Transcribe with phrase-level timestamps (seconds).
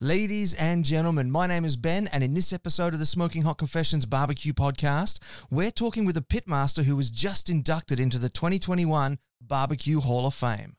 [0.00, 3.58] Ladies and gentlemen, my name is Ben, and in this episode of the Smoking Hot
[3.58, 5.18] Confessions Barbecue Podcast,
[5.50, 10.34] we're talking with a pitmaster who was just inducted into the 2021 Barbecue Hall of
[10.34, 10.77] Fame.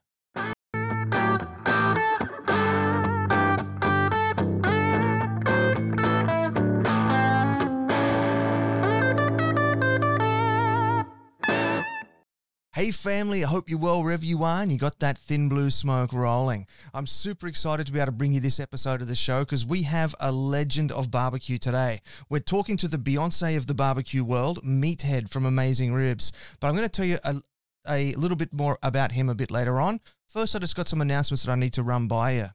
[12.79, 15.69] Hey family, I hope you're well wherever you are and you got that thin blue
[15.69, 16.65] smoke rolling.
[16.93, 19.65] I'm super excited to be able to bring you this episode of the show because
[19.65, 21.99] we have a legend of barbecue today.
[22.29, 26.55] We're talking to the Beyonce of the barbecue world, Meathead from Amazing Ribs.
[26.61, 27.41] But I'm going to tell you a,
[27.89, 29.99] a little bit more about him a bit later on.
[30.29, 32.45] First, I just got some announcements that I need to run by you.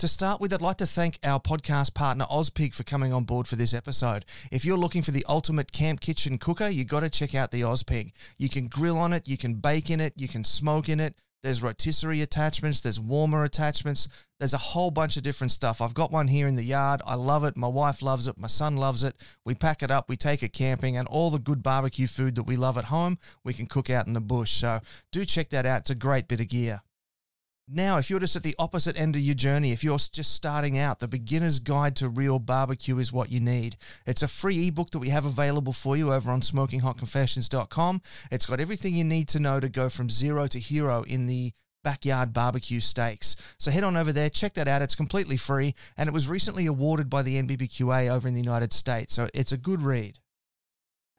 [0.00, 3.46] To start with, I'd like to thank our podcast partner Ozpig for coming on board
[3.46, 4.24] for this episode.
[4.50, 7.60] If you're looking for the ultimate camp kitchen cooker, you got to check out the
[7.60, 8.12] Ozpig.
[8.38, 11.16] You can grill on it, you can bake in it, you can smoke in it.
[11.42, 15.82] There's rotisserie attachments, there's warmer attachments, there's a whole bunch of different stuff.
[15.82, 17.02] I've got one here in the yard.
[17.06, 17.58] I love it.
[17.58, 18.38] My wife loves it.
[18.38, 19.14] My son loves it.
[19.44, 22.44] We pack it up, we take it camping, and all the good barbecue food that
[22.44, 24.52] we love at home, we can cook out in the bush.
[24.52, 24.80] So
[25.12, 25.80] do check that out.
[25.80, 26.80] It's a great bit of gear.
[27.72, 30.76] Now, if you're just at the opposite end of your journey, if you're just starting
[30.76, 33.76] out, the beginner's guide to real barbecue is what you need.
[34.06, 38.02] It's a free ebook that we have available for you over on smokinghotconfessions.com.
[38.32, 41.52] It's got everything you need to know to go from zero to hero in the
[41.84, 43.36] backyard barbecue stakes.
[43.58, 44.82] So head on over there, check that out.
[44.82, 48.72] It's completely free, and it was recently awarded by the NBBQA over in the United
[48.72, 49.14] States.
[49.14, 50.18] So it's a good read.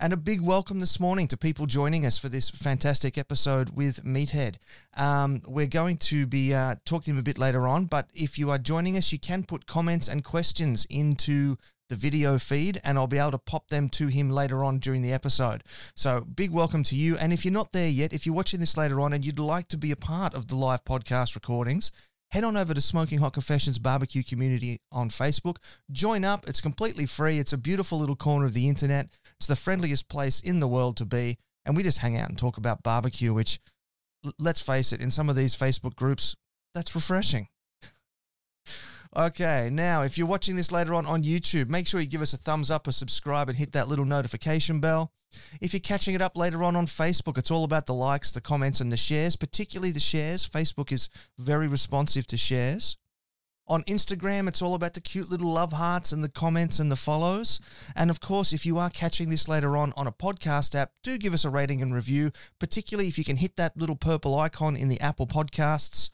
[0.04, 4.04] And a big welcome this morning to people joining us for this fantastic episode with
[4.04, 4.56] Meathead.
[4.98, 8.40] Um, we're going to be uh, talking to him a bit later on, but if
[8.40, 11.56] you are joining us, you can put comments and questions into
[11.90, 15.04] the video feed, and I'll be able to pop them to him later on during
[15.04, 15.64] the episode.
[15.96, 17.16] So, big welcome to you.
[17.18, 19.68] And if you're not there yet, if you're watching this later on and you'd like
[19.68, 21.92] to be a part of the live podcast recordings,
[22.32, 25.58] head on over to Smoking Hot Confessions Barbecue Community on Facebook.
[25.92, 26.48] Join up.
[26.48, 27.38] It's completely free.
[27.38, 29.10] It's a beautiful little corner of the internet.
[29.42, 31.40] It's the friendliest place in the world to be.
[31.66, 33.60] And we just hang out and talk about barbecue, which,
[34.38, 36.36] let's face it, in some of these Facebook groups,
[36.76, 37.48] that's refreshing.
[39.14, 42.32] Okay, now if you're watching this later on on YouTube, make sure you give us
[42.32, 45.12] a thumbs up or subscribe and hit that little notification bell.
[45.60, 48.40] If you're catching it up later on on Facebook, it's all about the likes, the
[48.40, 50.48] comments, and the shares, particularly the shares.
[50.48, 52.96] Facebook is very responsive to shares.
[53.68, 56.96] On Instagram, it's all about the cute little love hearts and the comments and the
[56.96, 57.60] follows.
[57.96, 61.18] And of course, if you are catching this later on on a podcast app, do
[61.18, 64.76] give us a rating and review, particularly if you can hit that little purple icon
[64.76, 66.10] in the Apple Podcasts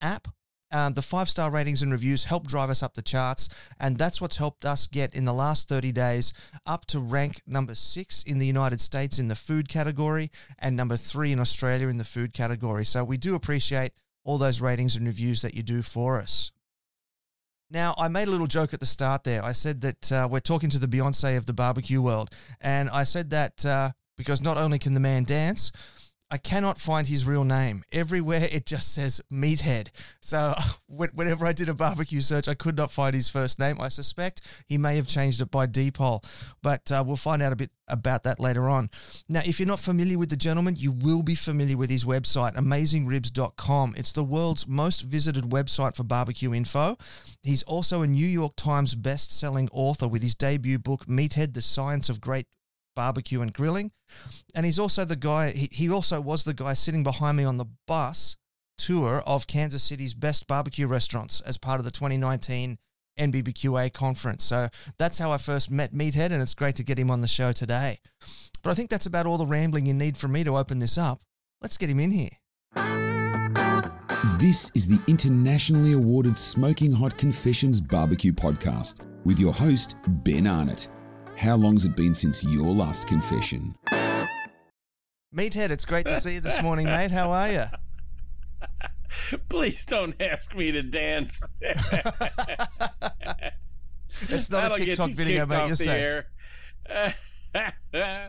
[0.00, 0.28] app
[0.70, 3.48] um, the five star ratings and reviews help drive us up the charts,
[3.80, 6.32] and that's what's helped us get in the last 30 days
[6.66, 10.96] up to rank number six in the United States in the food category and number
[10.96, 12.84] three in Australia in the food category.
[12.84, 13.92] So we do appreciate
[14.24, 16.52] all those ratings and reviews that you do for us.
[17.70, 19.44] Now, I made a little joke at the start there.
[19.44, 22.30] I said that uh, we're talking to the Beyonce of the barbecue world,
[22.62, 25.70] and I said that uh, because not only can the man dance,
[26.30, 27.84] I cannot find his real name.
[27.90, 29.88] Everywhere it just says Meathead.
[30.20, 30.54] So
[30.88, 33.80] whenever I did a barbecue search, I could not find his first name.
[33.80, 36.28] I suspect he may have changed it by default,
[36.62, 38.90] but uh, we'll find out a bit about that later on.
[39.28, 42.54] Now, if you're not familiar with the gentleman, you will be familiar with his website,
[42.56, 43.94] amazingribs.com.
[43.96, 46.98] It's the world's most visited website for barbecue info.
[47.42, 52.10] He's also a New York Times best-selling author with his debut book, Meathead: The Science
[52.10, 52.46] of Great
[52.98, 53.92] barbecue and grilling.
[54.56, 57.56] And he's also the guy, he, he also was the guy sitting behind me on
[57.56, 58.36] the bus
[58.76, 62.76] tour of Kansas City's best barbecue restaurants as part of the 2019
[63.16, 64.42] NBBQA conference.
[64.42, 64.66] So
[64.98, 67.52] that's how I first met Meathead, and it's great to get him on the show
[67.52, 68.00] today.
[68.64, 70.98] But I think that's about all the rambling you need from me to open this
[70.98, 71.20] up.
[71.62, 72.30] Let's get him in here.
[74.38, 79.94] This is the internationally awarded Smoking Hot Confessions Barbecue Podcast with your host,
[80.24, 80.88] Ben Arnott.
[81.38, 83.76] How long's it been since your last confession?
[85.32, 87.12] Meathead, it's great to see you this morning, mate.
[87.12, 87.64] How are you?
[89.48, 91.44] Please don't ask me to dance.
[91.60, 92.10] it's
[94.50, 95.68] not That'll a TikTok video, mate.
[95.68, 96.24] You're safe.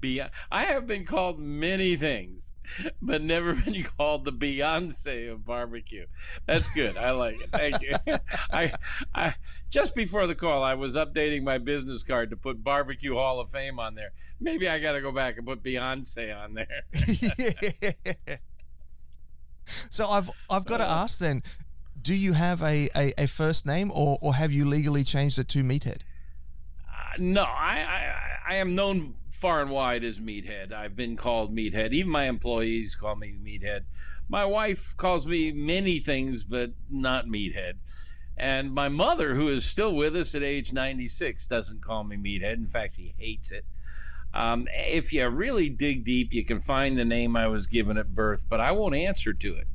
[0.00, 0.22] Be-
[0.52, 2.52] I have been called many things,
[3.00, 6.06] but never been called the Beyonce of barbecue.
[6.46, 6.96] That's good.
[6.96, 7.48] I like it.
[7.48, 7.92] Thank you.
[8.52, 8.72] I,
[9.14, 9.34] I
[9.70, 13.48] just before the call, I was updating my business card to put Barbecue Hall of
[13.48, 14.12] Fame on there.
[14.40, 16.84] Maybe I got to go back and put Beyonce on there.
[19.66, 21.42] So I've I've got to ask then,
[22.00, 25.48] do you have a, a, a first name or, or have you legally changed it
[25.48, 26.02] to Meathead?
[26.86, 30.72] Uh, no, I, I I am known far and wide as Meathead.
[30.72, 31.92] I've been called Meathead.
[31.92, 33.84] Even my employees call me Meathead.
[34.28, 37.74] My wife calls me many things, but not Meathead.
[38.36, 42.54] And my mother, who is still with us at age 96, doesn't call me meathead.
[42.54, 43.64] In fact, she hates it.
[44.32, 48.12] Um, if you really dig deep, you can find the name I was given at
[48.12, 49.68] birth, but I won't answer to it.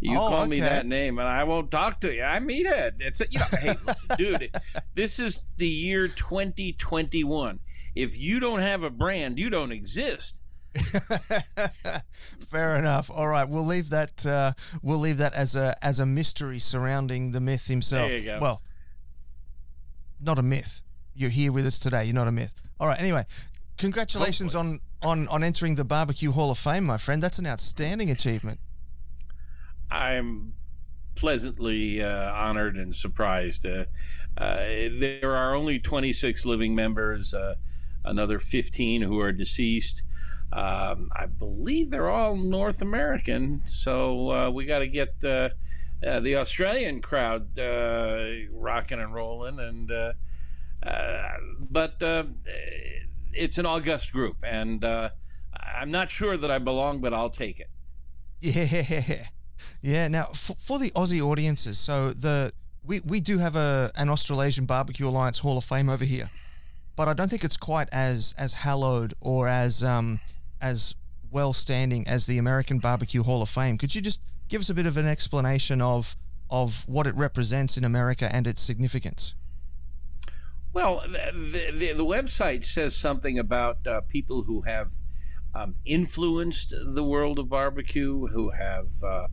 [0.00, 2.24] You Oh, call me that name, and I won't talk to you.
[2.24, 2.94] I'm meathead.
[2.98, 3.74] It's a, you know, hey,
[4.18, 4.50] dude,
[4.94, 7.60] this is the year 2021.
[7.94, 10.42] If you don't have a brand, you don't exist.
[12.48, 13.10] Fair enough.
[13.14, 14.26] All right, we'll leave that.
[14.26, 14.52] Uh,
[14.82, 18.08] we'll leave that as a as a mystery surrounding the myth himself.
[18.08, 18.38] There you go.
[18.40, 18.62] Well,
[20.20, 20.82] not a myth.
[21.14, 22.04] You're here with us today.
[22.04, 22.60] You're not a myth.
[22.80, 23.00] All right.
[23.00, 23.24] Anyway,
[23.78, 27.22] congratulations on on on entering the Barbecue Hall of Fame, my friend.
[27.22, 28.58] That's an outstanding achievement.
[29.90, 30.54] I'm
[31.14, 33.64] pleasantly uh, honored and surprised.
[33.66, 33.84] Uh,
[34.36, 34.56] uh,
[34.98, 37.54] there are only 26 living members, uh,
[38.04, 40.04] another 15 who are deceased.
[40.52, 45.48] Um, I believe they're all North American, so uh, we got to get uh,
[46.06, 49.58] uh, the Australian crowd uh, rocking and rolling.
[49.58, 50.12] And uh,
[50.82, 51.32] uh,
[51.70, 52.00] but
[53.32, 57.68] it's an august group, and I'm not sure that I belong, but I'll take it.
[58.40, 59.24] Yeah,
[59.80, 60.08] yeah.
[60.08, 62.52] Now for, for the Aussie audiences, so the
[62.84, 66.28] we, we do have a an Australasian Barbecue Alliance Hall of Fame over here,
[66.96, 70.20] but I don't think it's quite as as hallowed or as um
[70.60, 70.94] as
[71.30, 73.76] well standing as the American Barbecue Hall of Fame.
[73.76, 76.16] Could you just give us a bit of an explanation of
[76.50, 79.34] of what it represents in America and its significance?
[80.72, 84.92] Well, the, the, the website says something about uh, people who have
[85.54, 89.28] um, influenced the world of barbecue, who have uh,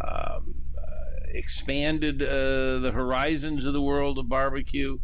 [0.00, 4.98] um, uh, expanded uh, the horizons of the world of barbecue.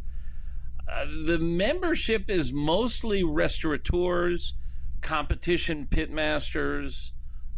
[0.93, 4.55] Uh, the membership is mostly restaurateurs,
[5.01, 7.13] competition pitmasters,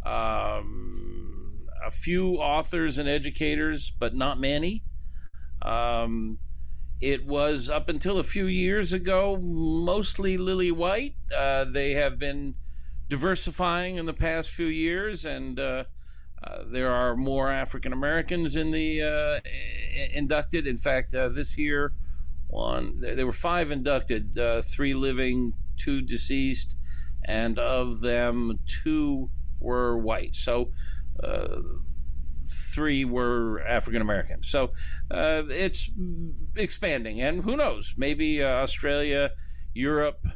[0.05, 4.83] um, a few authors and educators, but not many.
[5.63, 6.39] Um,
[7.01, 11.17] it was up until a few years ago mostly lily white.
[11.37, 12.55] Uh, they have been
[13.09, 15.85] diversifying in the past few years, and uh,
[16.43, 19.41] uh, there are more African Americans in the uh,
[20.13, 20.67] inducted.
[20.67, 21.93] In fact, this year,
[22.49, 26.77] one there, were five inducted, uh, three living, two deceased,
[27.25, 29.31] and of them, two
[29.61, 30.35] were white.
[30.35, 30.71] So.
[31.23, 31.61] Uh,
[32.75, 34.43] three were African American.
[34.43, 34.73] So
[35.11, 35.91] uh, it's
[36.57, 37.95] expanding, and who knows?
[37.97, 39.31] Maybe uh, Australia,
[39.73, 40.27] Europe,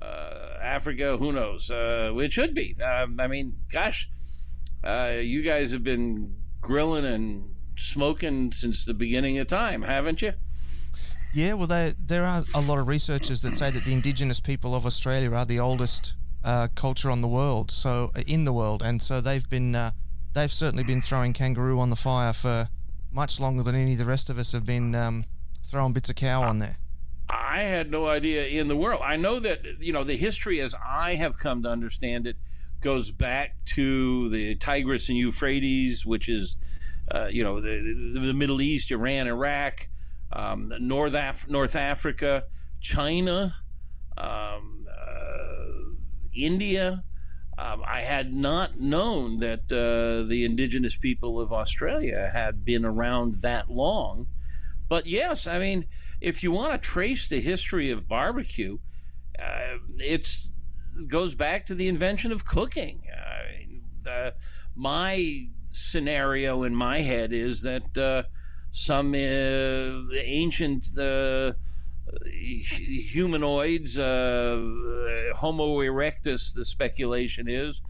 [0.00, 1.16] uh, Africa.
[1.16, 1.70] Who knows?
[1.70, 2.76] Uh, it should be.
[2.82, 4.08] Um, I mean, gosh,
[4.84, 10.32] you guys have been grilling and smoking since the beginning of time, haven't you?
[11.36, 14.74] Yeah, well, there there are a lot of researchers that say that the Indigenous people
[14.74, 18.82] of Australia are the oldest uh, culture on the world, so uh, in the world,
[18.82, 19.90] and so they've been uh,
[20.32, 22.70] they've certainly been throwing kangaroo on the fire for
[23.12, 25.26] much longer than any of the rest of us have been um,
[25.62, 26.78] throwing bits of cow on there.
[27.28, 29.02] I had no idea in the world.
[29.04, 32.36] I know that you know the history, as I have come to understand it,
[32.80, 36.56] goes back to the Tigris and Euphrates, which is
[37.10, 39.88] uh, you know the, the Middle East, Iran, Iraq,
[40.32, 42.44] um, North Af- North Africa,
[42.80, 43.54] China,
[44.18, 45.94] um, uh,
[46.34, 47.04] India.
[47.58, 53.36] Um, I had not known that uh, the indigenous people of Australia had been around
[53.40, 54.26] that long.
[54.88, 55.86] But yes, I mean,
[56.20, 58.78] if you want to trace the history of barbecue,
[59.38, 60.52] uh, it's
[61.08, 63.02] goes back to the invention of cooking.
[64.04, 64.34] The,
[64.74, 68.22] my scenario in my head is that uh,
[68.70, 71.52] some uh, ancient uh,
[72.32, 74.62] humanoids, uh,
[75.36, 77.80] Homo erectus, the speculation is,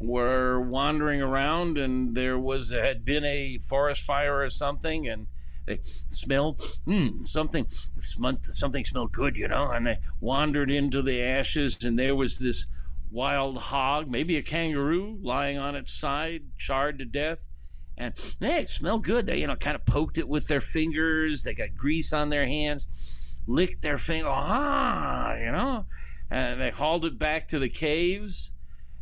[0.00, 5.28] were wandering around, and there was had been a forest fire or something, and
[5.66, 11.82] they smelled mm, something something smelled good, you know, and they wandered into the ashes,
[11.84, 12.66] and there was this
[13.10, 17.48] wild hog, maybe a kangaroo, lying on its side, charred to death.
[17.96, 19.26] And hey, it smelled good.
[19.26, 21.44] They, you know, kind of poked it with their fingers.
[21.44, 25.86] They got grease on their hands, licked their finger, ah, you know,
[26.30, 28.54] and they hauled it back to the caves.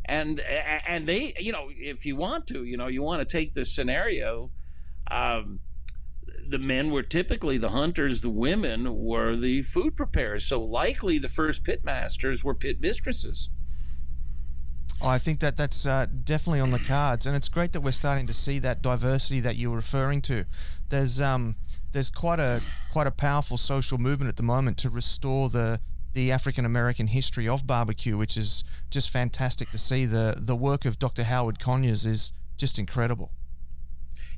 [0.04, 3.54] And and they, you know, if you want to, you know, you want to take
[3.54, 4.50] this scenario.
[5.10, 5.60] Um,
[6.48, 10.44] the men were typically the hunters, the women were the food preparers.
[10.44, 13.50] So likely the first pit masters were pit mistresses.
[15.04, 18.26] I think that that's uh, definitely on the cards, and it's great that we're starting
[18.28, 20.44] to see that diversity that you were referring to.
[20.88, 21.56] There's um,
[21.92, 25.80] there's quite a quite a powerful social movement at the moment to restore the
[26.12, 30.04] the African American history of barbecue, which is just fantastic to see.
[30.04, 31.24] the The work of Dr.
[31.24, 33.32] Howard Conyers is just incredible.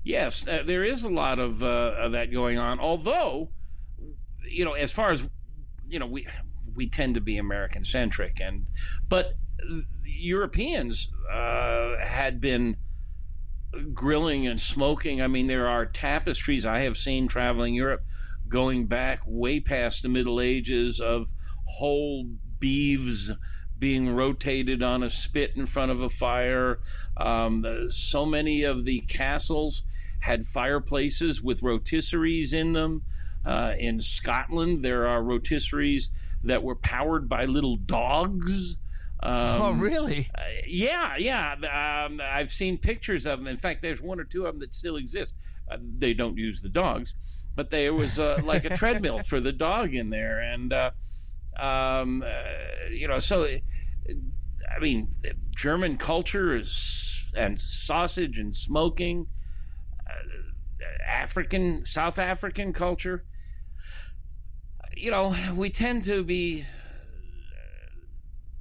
[0.03, 2.81] yes, uh, there is a lot of, uh, of that going on.
[2.81, 3.51] Although,
[4.49, 5.29] you know, as far as
[5.87, 6.27] you know, we
[6.75, 8.67] we tend to be American centric, and
[9.09, 9.35] but
[10.05, 12.77] Europeans uh, had been
[13.93, 15.21] grilling and smoking.
[15.21, 18.03] I mean, there are tapestries I have seen traveling Europe
[18.49, 21.33] going back way past the Middle Ages of
[21.79, 22.27] whole
[22.59, 23.33] beeves
[23.79, 26.79] being rotated on a spit in front of a fire.
[27.17, 29.83] Um, the, so many of the castles
[30.21, 33.03] had fireplaces with rotisseries in them.
[33.45, 36.09] Uh, in Scotland, there are rotisseries
[36.43, 38.79] that were powered by little dogs.
[39.25, 40.27] Um, oh, really?
[40.35, 42.05] Uh, yeah, yeah.
[42.07, 43.49] Um, I've seen pictures of them.
[43.49, 45.35] In fact, there's one or two of them that still exist.
[45.71, 49.53] Uh, they don't use the dogs, but there was uh, like a treadmill for the
[49.53, 50.91] dog in there, and uh,
[51.59, 55.09] um, uh, you know, so I mean,
[55.57, 59.27] German culture is and sausage and smoking,
[60.09, 63.25] uh, African South African culture.
[64.95, 66.65] You know, we tend to be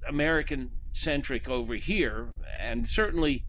[0.08, 3.46] American centric over here, and certainly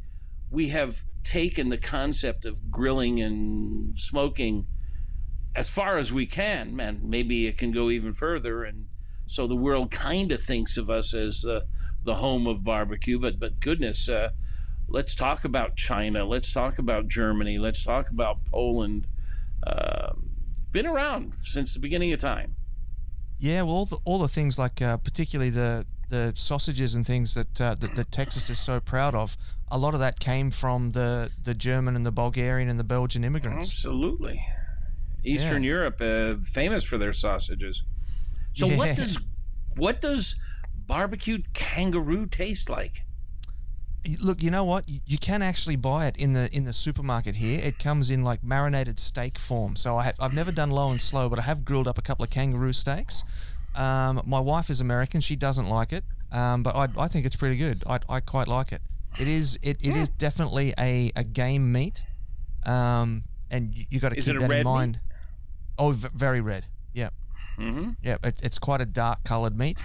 [0.51, 4.67] we have taken the concept of grilling and smoking
[5.55, 8.65] as far as we can, and maybe it can go even further.
[8.65, 8.87] And
[9.27, 11.61] so the world kind of thinks of us as uh,
[12.03, 13.19] the home of barbecue.
[13.19, 14.31] But but goodness, uh,
[14.89, 16.25] let's talk about China.
[16.25, 17.59] Let's talk about Germany.
[17.59, 19.07] Let's talk about Poland.
[19.67, 20.13] Uh,
[20.71, 22.57] been around since the beginning of time.
[23.39, 27.35] Yeah, well, all the, all the things like uh, particularly the the sausages and things
[27.35, 29.37] that, uh, that, that Texas is so proud of,
[29.71, 33.25] a lot of that came from the the German and the Bulgarian and the Belgian
[33.25, 33.73] immigrants.
[33.73, 34.41] Absolutely,
[35.25, 35.71] Eastern yeah.
[35.71, 37.83] Europe uh, famous for their sausages.
[38.53, 38.77] So yeah.
[38.77, 39.19] what does
[39.77, 40.37] what does
[40.87, 43.05] barbecued kangaroo taste like?
[44.23, 44.85] Look, you know what?
[45.07, 47.61] You can actually buy it in the in the supermarket here.
[47.65, 49.77] It comes in like marinated steak form.
[49.77, 52.03] So I have, I've never done low and slow, but I have grilled up a
[52.03, 53.25] couple of kangaroo steaks.
[53.75, 57.37] Um, my wife is American; she doesn't like it, um, but I, I think it's
[57.37, 57.83] pretty good.
[57.87, 58.81] I, I quite like it.
[59.19, 62.03] It is it, it is definitely a, a game meat,
[62.67, 64.93] um, and you, you got to keep that in mind.
[64.93, 65.17] Meat?
[65.79, 66.67] Oh, v- very red.
[66.93, 67.11] Yeah,
[67.59, 67.91] mm-hmm.
[68.03, 68.17] yeah.
[68.23, 69.83] It, it's quite a dark coloured meat.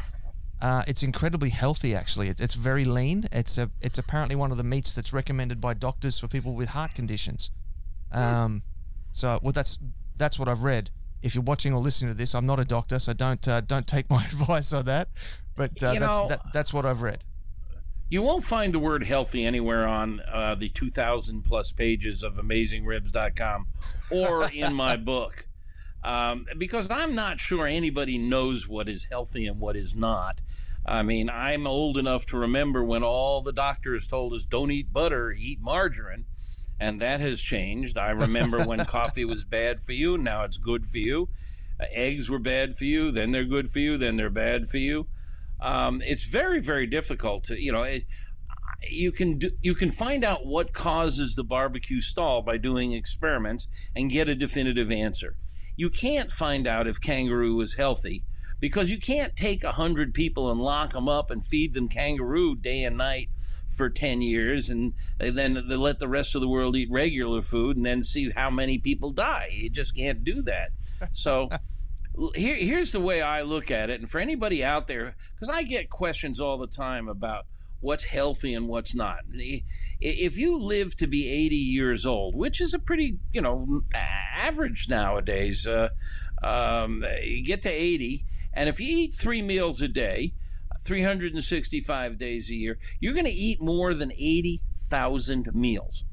[0.61, 2.27] Uh, it's incredibly healthy, actually.
[2.27, 3.25] It, it's very lean.
[3.31, 6.69] It's a it's apparently one of the meats that's recommended by doctors for people with
[6.69, 7.51] heart conditions.
[8.11, 8.63] Um,
[9.11, 9.79] so well, that's
[10.17, 12.99] that's what I've read if you're watching or listening to this, I'm not a doctor,
[12.99, 15.09] so don't uh, don't take my advice on that.
[15.55, 17.23] But uh, that's know, that, that's what I've read.
[18.09, 23.67] You won't find the word healthy anywhere on uh, the 2,000 plus pages of AmazingRibs.com
[24.11, 25.45] or in my book,
[26.03, 30.41] um, because I'm not sure anybody knows what is healthy and what is not.
[30.85, 34.91] I mean, I'm old enough to remember when all the doctors told us don't eat
[34.91, 36.25] butter, eat margarine
[36.79, 37.97] and that has changed.
[37.97, 41.29] I remember when coffee was bad for you, now it's good for you.
[41.79, 44.77] Uh, eggs were bad for you, then they're good for you, then they're bad for
[44.77, 45.07] you.
[45.61, 48.05] Um, it's very, very difficult to, you know, it,
[48.89, 53.67] you can do, you can find out what causes the barbecue stall by doing experiments
[53.95, 55.35] and get a definitive answer.
[55.75, 58.23] You can't find out if kangaroo is healthy
[58.59, 62.55] because you can't take a hundred people and lock them up and feed them kangaroo
[62.55, 63.29] day and night
[63.67, 67.85] for 10 years and then let the rest of the world eat regular food and
[67.85, 69.49] then see how many people die.
[69.51, 70.71] You just can't do that.
[71.13, 71.49] So
[72.35, 74.01] here, here's the way i look at it.
[74.01, 77.45] And for anybody out there because i get questions all the time about
[77.81, 79.19] what's healthy and what's not.
[80.01, 84.87] If you live to be 80 years old, which is a pretty, you know, average
[84.89, 85.89] nowadays, uh,
[86.43, 90.33] um, you get to 80, and if you eat three meals a day,
[90.81, 96.05] 365 days a year, you're going to eat more than 80,000 meals.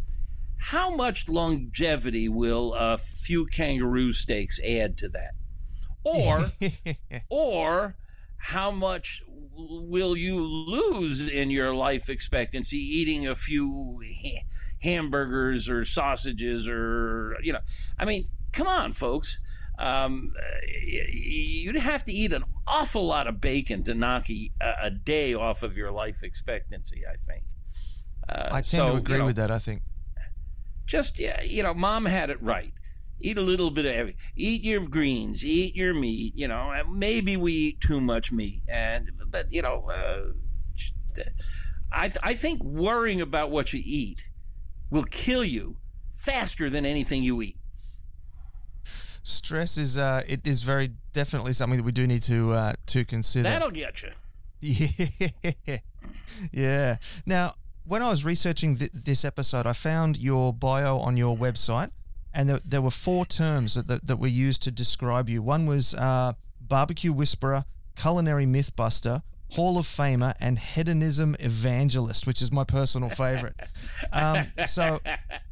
[0.59, 5.33] How much longevity will a few kangaroo steaks add to that?
[6.05, 6.47] Or,
[7.31, 7.97] or
[8.37, 14.45] how much will you lose in your life expectancy eating a few ha-
[14.83, 17.61] hamburgers or sausages or, you know,
[17.99, 19.41] I mean, come on, folks
[19.79, 20.33] um,
[20.67, 24.51] you'd have to eat an awful lot of bacon to knock a,
[24.83, 27.03] a day off of your life expectancy.
[27.07, 27.45] I think.
[28.29, 29.51] Uh, I tend so, to agree you know, with that.
[29.51, 29.83] I think.
[30.87, 32.73] Just yeah, you know, mom had it right.
[33.21, 34.17] Eat a little bit of every.
[34.35, 35.45] Eat your greens.
[35.45, 36.35] Eat your meat.
[36.37, 41.23] You know, maybe we eat too much meat, and but you know, uh,
[41.93, 44.29] I th- I think worrying about what you eat
[44.91, 45.77] will kill you
[46.13, 47.57] faster than anything you eat
[49.27, 53.05] stress is uh, it is very definitely something that we do need to uh, to
[53.05, 53.49] consider.
[53.49, 54.11] That'll get you.
[55.67, 55.79] Yeah,
[56.53, 56.97] yeah.
[57.25, 57.55] Now,
[57.85, 61.91] when I was researching th- this episode, I found your bio on your website,
[62.35, 65.43] and there, there were four terms that, that, that were used to describe you.
[65.43, 67.65] One was uh, barbecue whisperer,
[67.97, 73.55] culinary mythbuster, Hall of Famer, and hedonism evangelist, which is my personal favorite.
[74.13, 75.01] um, so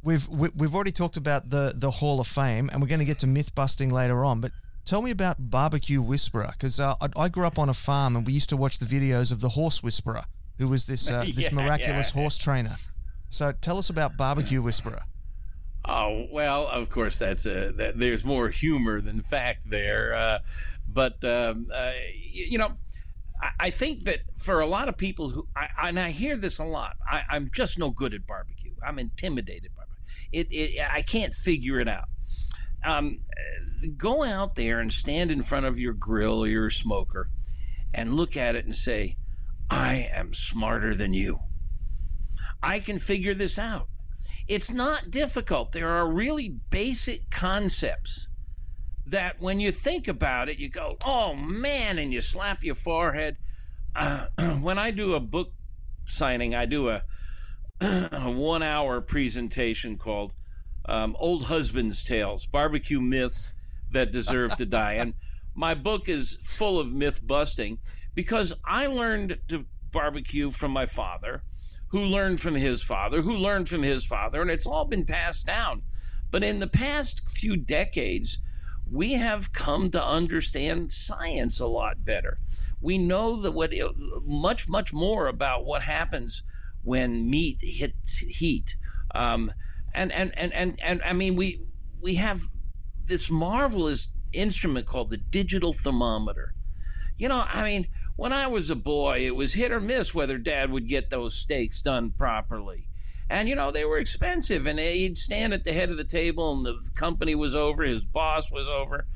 [0.03, 2.89] we've we, have we have already talked about the the Hall of Fame, and we're
[2.89, 4.53] going to get to myth busting later on, but.
[4.87, 8.27] Tell me about Barbecue Whisperer, because uh, I, I grew up on a farm and
[8.27, 10.25] we used to watch the videos of the Horse Whisperer,
[10.59, 12.21] who was this uh, this yeah, miraculous yeah.
[12.21, 12.77] horse trainer.
[13.31, 15.01] So tell us about Barbecue Whisperer.
[15.87, 20.39] Oh well, of course that's a that, there's more humor than fact there, uh,
[20.89, 21.93] but um, uh,
[22.33, 22.77] you know,
[23.59, 26.65] I, think that for a lot of people who I, and I hear this a
[26.65, 28.75] lot, I, am just no good at barbecue.
[28.87, 29.85] I'm intimidated by
[30.33, 30.49] it.
[30.51, 32.09] it I can't figure it out.
[32.85, 33.21] Um,
[33.97, 37.31] go out there and stand in front of your grill or your smoker,
[37.93, 39.17] and look at it and say,
[39.71, 41.39] I am smarter than you.
[42.63, 43.89] I can figure this out.
[44.47, 45.73] It's not difficult.
[45.73, 48.29] There are really basic concepts
[49.07, 53.37] that when you think about it, you go, oh man, and you slap your forehead.
[53.95, 54.27] Uh,
[54.61, 55.53] when I do a book
[56.05, 57.03] signing, I do a,
[57.81, 60.35] a one hour presentation called
[60.87, 63.53] um, Old Husband's Tales Barbecue Myths
[63.91, 64.93] That Deserve to Die.
[64.93, 65.15] And
[65.55, 67.79] my book is full of myth busting
[68.15, 71.43] because I learned to barbecue from my father,
[71.89, 75.47] who learned from his father, who learned from his father, and it's all been passed
[75.47, 75.83] down.
[76.31, 78.41] But in the past few decades,
[78.91, 82.39] we have come to understand science a lot better.
[82.81, 83.73] We know that what
[84.25, 86.43] much much more about what happens
[86.83, 88.77] when meat hits heat.
[89.15, 89.53] Um,
[89.95, 91.61] and, and, and, and, and I mean, we,
[92.01, 92.41] we have
[93.07, 96.55] this marvelous instrument called the digital thermometer.
[97.17, 97.87] You know, I mean,
[98.17, 101.35] when I was a boy, it was hit or miss whether dad would get those
[101.35, 102.87] steaks done properly.
[103.29, 106.53] And, you know, they were expensive, and he'd stand at the head of the table,
[106.53, 109.07] and the company was over, his boss was over,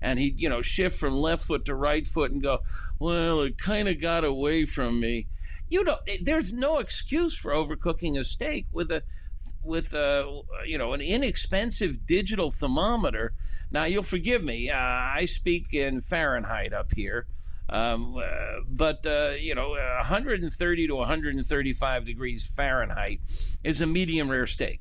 [0.00, 2.60] and he'd, you know, shift from left foot to right foot and go,
[2.98, 5.26] Well, it kind of got away from me.
[5.68, 9.02] You know, there's no excuse for overcooking a steak with a
[9.62, 13.32] with a you know an inexpensive digital thermometer.
[13.70, 14.70] Now you'll forgive me.
[14.70, 17.26] Uh, I speak in Fahrenheit up here,
[17.68, 23.20] um, uh, but uh, you know 130 to 135 degrees Fahrenheit
[23.64, 24.80] is a medium rare steak.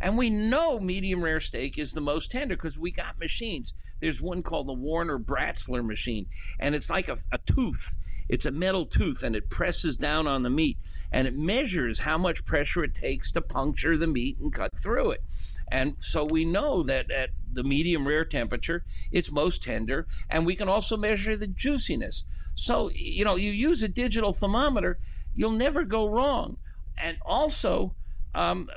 [0.00, 3.72] And we know medium rare steak is the most tender because we got machines.
[4.00, 6.26] There's one called the Warner Bratzler machine,
[6.60, 7.96] and it's like a, a tooth
[8.28, 10.78] it's a metal tooth and it presses down on the meat
[11.12, 15.10] and it measures how much pressure it takes to puncture the meat and cut through
[15.12, 15.22] it.
[15.70, 20.56] And so we know that at the medium rare temperature, it's most tender, and we
[20.56, 22.24] can also measure the juiciness.
[22.54, 24.98] So, you know, you use a digital thermometer,
[25.34, 26.58] you'll never go wrong.
[26.96, 27.94] And also,
[28.34, 28.68] um,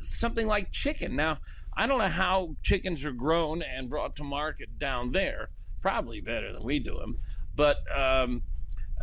[0.00, 1.16] something like chicken.
[1.16, 1.38] Now,
[1.76, 5.50] I don't know how chickens are grown and brought to market down there.
[5.80, 7.18] Probably better than we do them.
[7.54, 8.42] But um,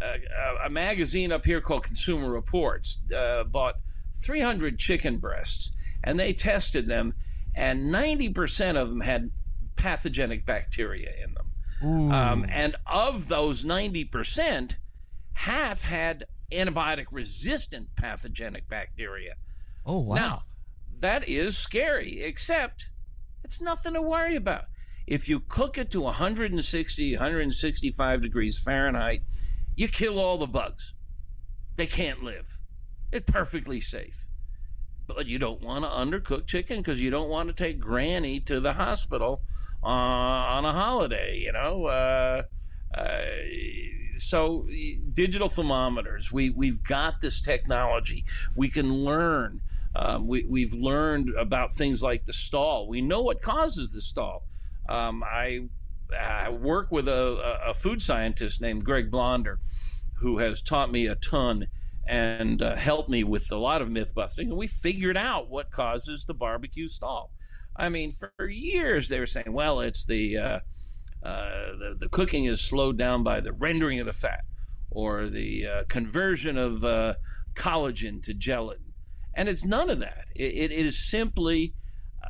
[0.02, 3.76] a, magazine up here called Consumer Reports uh, bought
[4.16, 5.72] 300 chicken breasts
[6.04, 7.14] and they tested them,
[7.56, 9.32] and 90% of them had
[9.76, 11.48] pathogenic bacteria in them.
[12.12, 14.76] Um, and of those 90%,
[15.34, 19.36] half had antibiotic resistant pathogenic bacteria.
[19.86, 20.16] Oh, wow.
[20.16, 20.44] Now,
[21.00, 22.90] that is scary, except
[23.44, 24.66] it's nothing to worry about.
[25.08, 29.24] If you cook it to 160, 165 degrees Fahrenheit,
[29.76, 30.94] you kill all the bugs.
[31.76, 32.60] They can't live.
[33.12, 34.28] It's perfectly safe.
[35.15, 38.60] But you don't want to undercook chicken because you don't want to take Granny to
[38.60, 39.41] the hospital
[39.84, 41.86] uh, on a holiday, you know.
[41.86, 42.43] Uh,
[42.93, 43.21] uh,
[44.17, 44.67] so
[45.13, 48.24] digital thermometers, we, we've got this technology.
[48.56, 49.62] We can learn.
[49.95, 52.88] Um, we, we've learned about things like the stall.
[52.88, 54.43] We know what causes the stall.
[54.88, 55.69] Um, I
[56.17, 59.60] I work with a, a food scientist named Greg Blonder,
[60.19, 61.67] who has taught me a ton
[62.08, 64.50] and uh, helped me with a lot of myth busting.
[64.50, 67.32] And we figured out what causes the barbecue stall.
[67.76, 70.60] I mean, for years they were saying, well, it's the, uh,
[71.24, 74.42] uh, the, the, cooking is slowed down by the rendering of the fat
[74.90, 77.14] or the uh, conversion of uh,
[77.54, 78.94] collagen to gelatin.
[79.34, 80.26] And it's none of that.
[80.36, 81.74] it, it is simply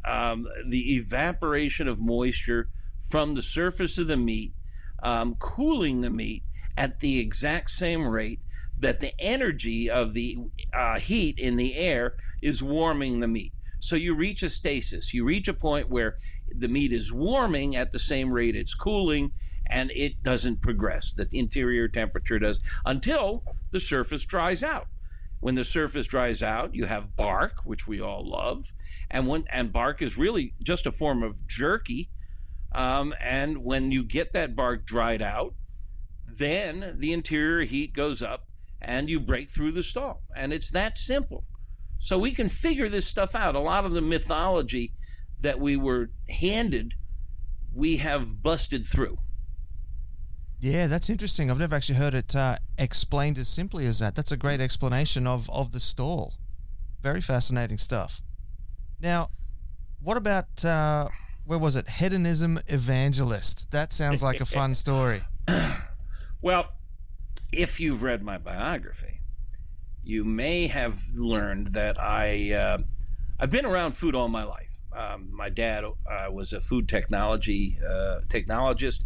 [0.05, 2.69] um, the evaporation of moisture
[3.09, 4.53] from the surface of the meat,
[5.01, 6.43] um, cooling the meat
[6.77, 8.40] at the exact same rate
[8.81, 10.37] that the energy of the
[10.73, 13.53] uh, heat in the air is warming the meat.
[13.79, 15.13] So you reach a stasis.
[15.13, 16.17] You reach a point where
[16.49, 19.31] the meat is warming at the same rate it's cooling
[19.67, 21.13] and it doesn't progress.
[21.13, 24.87] The interior temperature does until the surface dries out.
[25.39, 28.73] When the surface dries out, you have bark, which we all love,
[29.09, 32.09] and when and bark is really just a form of jerky.
[32.73, 35.55] Um, and when you get that bark dried out,
[36.27, 38.45] then the interior heat goes up
[38.81, 40.23] and you break through the stall.
[40.35, 41.45] And it's that simple.
[41.99, 43.55] So we can figure this stuff out.
[43.55, 44.93] A lot of the mythology
[45.39, 46.95] that we were handed,
[47.73, 49.17] we have busted through.
[50.59, 51.49] Yeah, that's interesting.
[51.49, 54.15] I've never actually heard it uh, explained as simply as that.
[54.15, 56.33] That's a great explanation of, of the stall.
[57.01, 58.21] Very fascinating stuff.
[58.99, 59.29] Now,
[60.01, 61.07] what about, uh,
[61.45, 61.89] where was it?
[61.89, 63.71] Hedonism Evangelist.
[63.71, 65.21] That sounds like a fun story.
[66.41, 66.69] well,
[67.51, 69.21] if you've read my biography,
[70.03, 72.77] you may have learned that I, uh,
[73.39, 74.81] I've been around food all my life.
[74.95, 79.05] Um, my dad uh, was a food technology uh, technologist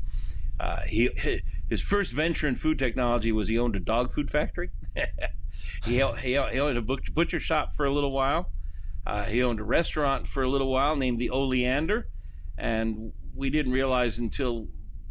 [0.59, 1.09] uh, he
[1.69, 4.69] his first venture in food technology was he owned a dog food factory.
[5.85, 8.51] he, he, he owned a butcher shop for a little while.
[9.05, 12.07] Uh, he owned a restaurant for a little while named the Oleander,
[12.57, 14.67] and we didn't realize until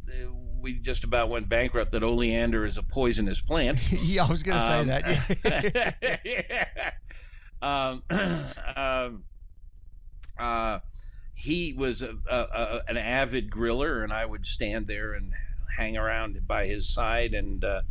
[0.09, 0.31] uh,
[0.64, 3.79] we just about went bankrupt that oleander is a poisonous plant.
[4.07, 6.20] yeah, I was going to um, say that.
[6.24, 6.90] Yeah.
[7.62, 8.03] um,
[8.77, 9.24] um,
[10.38, 10.79] uh,
[11.35, 15.33] he was a, a, a, an avid griller, and I would stand there and
[15.77, 17.35] hang around by his side.
[17.35, 17.83] And, uh,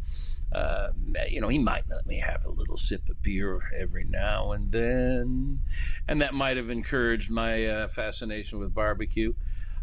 [0.52, 0.88] uh,
[1.30, 4.72] you know, he might let me have a little sip of beer every now and
[4.72, 5.60] then.
[6.08, 9.34] And that might have encouraged my uh, fascination with barbecue.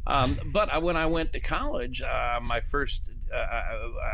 [0.07, 3.45] Um, but when I went to college, uh, my first, uh,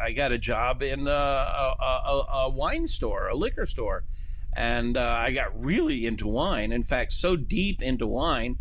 [0.04, 4.04] I got a job in a, a, a, wine store, a liquor store.
[4.54, 6.72] And uh, I got really into wine.
[6.72, 8.58] In fact, so deep into wine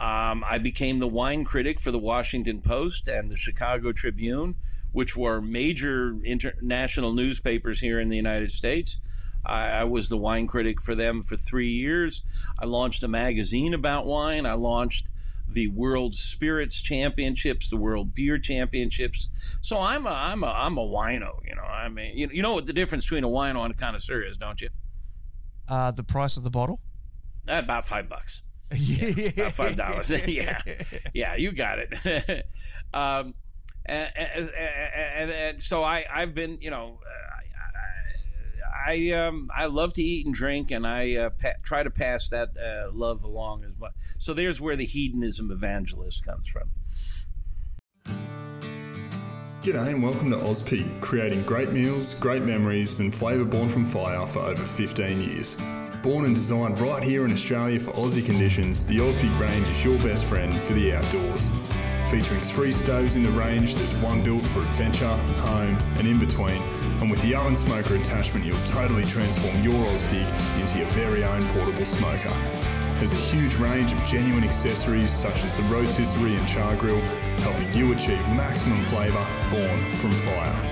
[0.00, 4.56] um, I became the wine critic for the Washington Post and the Chicago Tribune,
[4.92, 8.98] which were major international newspapers here in the United States.
[9.44, 12.22] I, I, was the wine critic for them for three years.
[12.58, 14.46] I launched a magazine about wine.
[14.46, 15.10] I launched
[15.52, 19.28] the World Spirits Championships, the World Beer Championships.
[19.60, 21.38] So I'm a I'm a I'm a wino.
[21.46, 23.76] You know, I mean, you, you know what the difference between a wino and a
[23.76, 24.70] connoisseur is, don't you?
[25.68, 26.80] Uh, the price of the bottle.
[27.48, 28.42] About five bucks.
[28.72, 30.10] Yeah, about five dollars.
[30.28, 30.62] yeah,
[31.12, 32.46] yeah, you got it.
[32.94, 33.34] um,
[33.84, 37.00] and, and, and, so I, I've been, you know,
[38.86, 42.30] I, um, I love to eat and drink, and I uh, pa- try to pass
[42.30, 43.92] that uh, love along as well.
[44.18, 46.70] So there's where the hedonism evangelist comes from.
[49.62, 54.26] G'day and welcome to Ozpig, creating great meals, great memories, and flavour born from fire
[54.26, 55.60] for over 15 years.
[56.02, 59.98] Born and designed right here in Australia for Aussie conditions, the Ozpig range is your
[59.98, 61.50] best friend for the outdoors.
[62.10, 66.79] Featuring three stoves in the range, there's one built for adventure, home, and in between.
[67.00, 71.46] And with the oven smoker attachment, you'll totally transform your Ozpig into your very own
[71.48, 72.34] portable smoker.
[72.96, 77.00] There's a huge range of genuine accessories such as the rotisserie and char grill,
[77.40, 80.70] helping you achieve maximum flavour born from fire.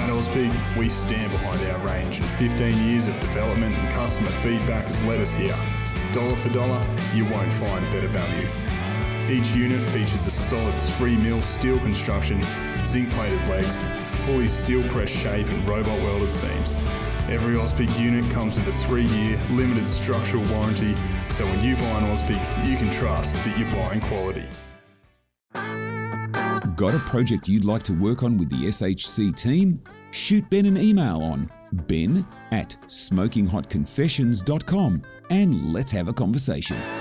[0.00, 4.86] At Ozpig, we stand behind our range, and 15 years of development and customer feedback
[4.86, 5.56] has led us here.
[6.14, 8.48] Dollar for dollar, you won't find better value.
[9.28, 12.40] Each unit features a solid 3 mil steel construction,
[12.86, 13.76] zinc plated legs,
[14.28, 16.76] fully steel press shape, and robot welded seams.
[17.30, 20.94] Every Ozpig unit comes with a 3 year limited structural warranty,
[21.30, 24.44] so when you buy an Ozpig, you can trust that you're buying quality.
[26.76, 29.82] Got a project you'd like to work on with the SHC team?
[30.10, 36.97] Shoot Ben an email on ben at smokinghotconfessions.com and let's have a conversation.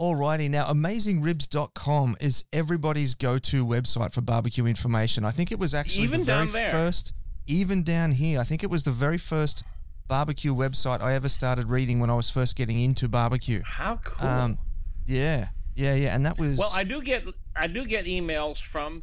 [0.00, 5.24] Alrighty, now AmazingRibs.com is everybody's go-to website for barbecue information.
[5.24, 6.70] I think it was actually even the very down there.
[6.70, 7.12] first,
[7.48, 8.38] even down here.
[8.38, 9.64] I think it was the very first
[10.06, 13.60] barbecue website I ever started reading when I was first getting into barbecue.
[13.64, 14.28] How cool!
[14.28, 14.58] Um,
[15.04, 16.70] yeah, yeah, yeah, and that was well.
[16.76, 17.24] I do get
[17.56, 19.02] I do get emails from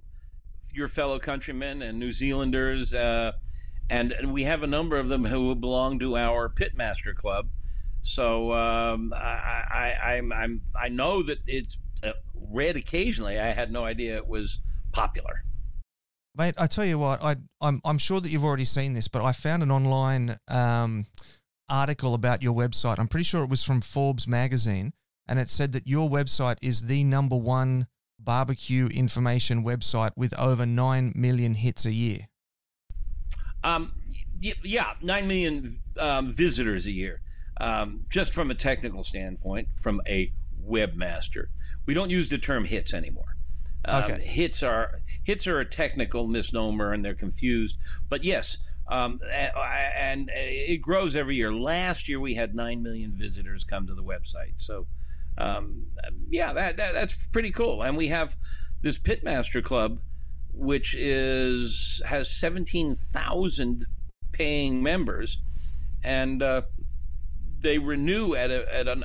[0.73, 3.34] your fellow countrymen and New Zealanders, uh,
[3.89, 7.49] and, and we have a number of them who belong to our Pitmaster Club.
[8.06, 9.63] So um, I,
[10.00, 13.39] I, I'm, I'm, I know that it's uh, read occasionally.
[13.39, 14.60] I had no idea it was
[14.94, 15.44] popular.
[16.38, 19.24] Mate, I tell you what, I, I'm, I'm sure that you've already seen this, but
[19.24, 21.08] I found an online um,
[21.68, 23.00] article about your website.
[23.00, 24.94] I'm pretty sure it was from Forbes magazine
[25.28, 27.88] and it said that your website is the number one
[28.20, 32.28] barbecue information website with over 9 million hits a year.
[33.63, 33.94] Um,
[34.39, 37.22] yeah, 9 million um, visitors a year.
[37.62, 40.32] Um, just from a technical standpoint, from a
[40.68, 41.48] webmaster.
[41.86, 43.38] We don't use the term hits anymore.
[43.86, 44.22] Um, okay.
[44.26, 47.78] Hits are hits are a technical misnomer and they're confused.
[48.10, 49.20] But yes, Um,
[49.98, 51.52] and it grows every year.
[51.52, 54.60] Last year we had nine million visitors come to the website.
[54.60, 54.88] So,
[55.38, 55.88] um,
[56.30, 57.82] yeah, that, that, that's pretty cool.
[57.82, 58.36] And we have
[58.82, 60.00] this Pitmaster Club,
[60.54, 63.82] which is has seventeen thousand
[64.32, 65.39] paying members,
[66.04, 66.62] and uh,
[67.65, 69.04] they renew at a, at an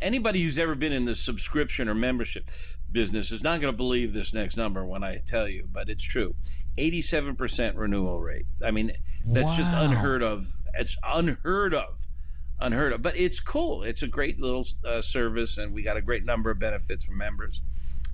[0.00, 2.48] anybody who's ever been in the subscription or membership
[2.90, 6.04] business is not going to believe this next number when I tell you, but it's
[6.04, 6.34] true.
[6.78, 8.46] 87% renewal rate.
[8.64, 8.92] I mean,
[9.26, 9.56] that's wow.
[9.56, 10.46] just unheard of.
[10.74, 12.06] It's unheard of.
[12.60, 13.02] Unheard of.
[13.02, 13.82] But it's cool.
[13.82, 17.12] It's a great little uh, service, and we got a great number of benefits for
[17.12, 17.62] members.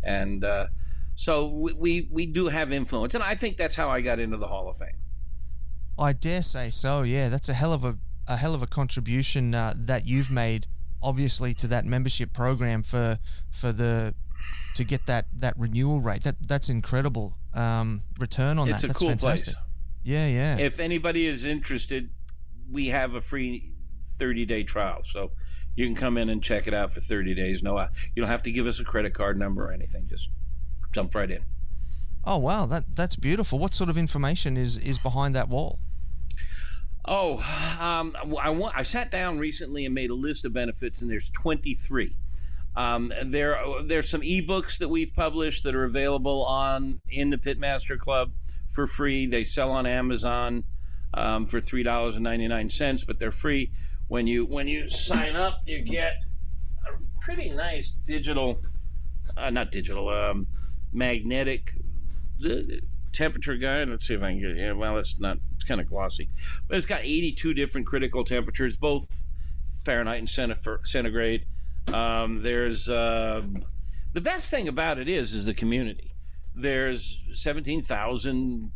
[0.03, 0.67] And uh,
[1.15, 3.15] so we, we, we do have influence.
[3.15, 4.99] And I think that's how I got into the Hall of Fame.
[5.99, 7.03] I dare say so.
[7.03, 10.67] Yeah, that's a hell of a, a hell of a contribution uh, that you've made
[11.03, 13.19] obviously to that membership program for
[13.51, 14.15] for the
[14.75, 16.25] to get that that renewal rate.
[16.25, 18.91] That that's incredible um, return on it's that.
[18.91, 19.55] It's a cool fantastic.
[19.55, 19.65] place.
[20.05, 20.59] Yeah, yeah.
[20.59, 22.11] If anybody is interested,
[22.71, 23.73] we have a free
[24.05, 25.33] 30 day trial, so
[25.75, 27.63] you can come in and check it out for 30 days.
[27.63, 30.07] No, uh, you don't have to give us a credit card number or anything.
[30.09, 30.31] Just
[30.93, 31.41] jump right in.
[32.25, 33.59] Oh wow, that that's beautiful.
[33.59, 35.79] What sort of information is is behind that wall?
[37.09, 37.35] Oh,
[37.81, 42.17] um, I, I sat down recently and made a list of benefits, and there's 23.
[42.75, 47.99] Um, there, there's some ebooks that we've published that are available on in the Pitmaster
[47.99, 48.33] Club
[48.67, 49.27] for free.
[49.27, 50.65] They sell on Amazon
[51.15, 53.73] um, for three dollars and ninety nine cents, but they're free.
[54.09, 56.17] When you when you sign up, you get
[56.87, 56.93] a
[57.23, 58.61] pretty nice digital,
[59.37, 60.47] uh, not digital, um,
[60.93, 61.71] magnetic
[63.13, 63.89] temperature guide.
[63.89, 64.57] Let's see if I can get.
[64.57, 65.39] Yeah, well, it's not.
[65.67, 66.29] Kind of glossy,
[66.69, 69.27] but it's got 82 different critical temperatures, both
[69.85, 70.31] Fahrenheit and
[70.85, 71.47] centigrade.
[71.93, 73.41] Um, there's uh,
[74.13, 76.15] the best thing about it is is the community.
[76.55, 78.73] There's 17,000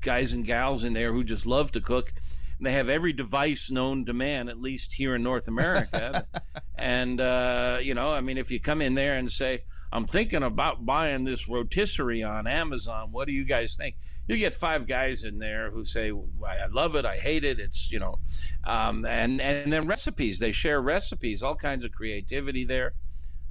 [0.00, 2.12] guys and gals in there who just love to cook.
[2.58, 6.26] And they have every device known to man, at least here in North America.
[6.78, 10.42] and uh, you know, I mean, if you come in there and say, I'm thinking
[10.42, 13.12] about buying this rotisserie on Amazon.
[13.12, 13.94] What do you guys think?
[14.26, 16.10] You get five guys in there who say,
[16.44, 18.18] "I love it, I hate it." It's you know,
[18.64, 20.40] um, and and then recipes.
[20.40, 22.94] They share recipes, all kinds of creativity there.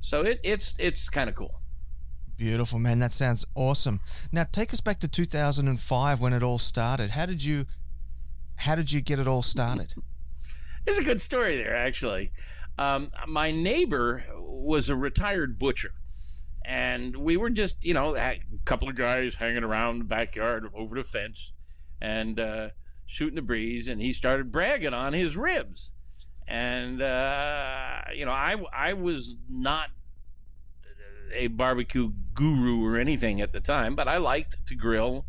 [0.01, 1.61] So it, it's it's kind of cool.
[2.35, 2.99] Beautiful, man.
[2.99, 4.01] That sounds awesome.
[4.33, 7.11] Now take us back to 2005 when it all started.
[7.11, 7.63] How did you
[8.57, 9.93] how did you get it all started?
[10.85, 12.33] It's a good story there, actually.
[12.77, 15.93] Um, my neighbor was a retired butcher
[16.65, 20.95] and we were just you know a couple of guys hanging around the backyard over
[20.95, 21.53] the fence
[22.01, 22.69] and uh,
[23.05, 25.93] shooting the breeze and he started bragging on his ribs.
[26.47, 29.89] And uh, you know I I was not
[31.33, 35.25] a barbecue guru or anything at the time but I liked to grill.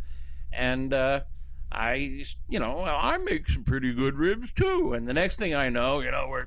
[0.52, 1.20] And uh,
[1.72, 4.92] I you know I make some pretty good ribs too.
[4.92, 6.46] And the next thing I know you know we're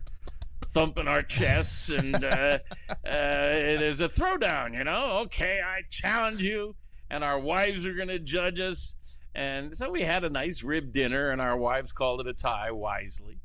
[0.67, 2.59] thumping our chests, and uh, uh,
[3.05, 4.73] there's a throwdown.
[4.73, 6.75] You know, okay, I challenge you,
[7.09, 9.23] and our wives are going to judge us.
[9.33, 12.71] And so we had a nice rib dinner, and our wives called it a tie
[12.71, 13.39] wisely.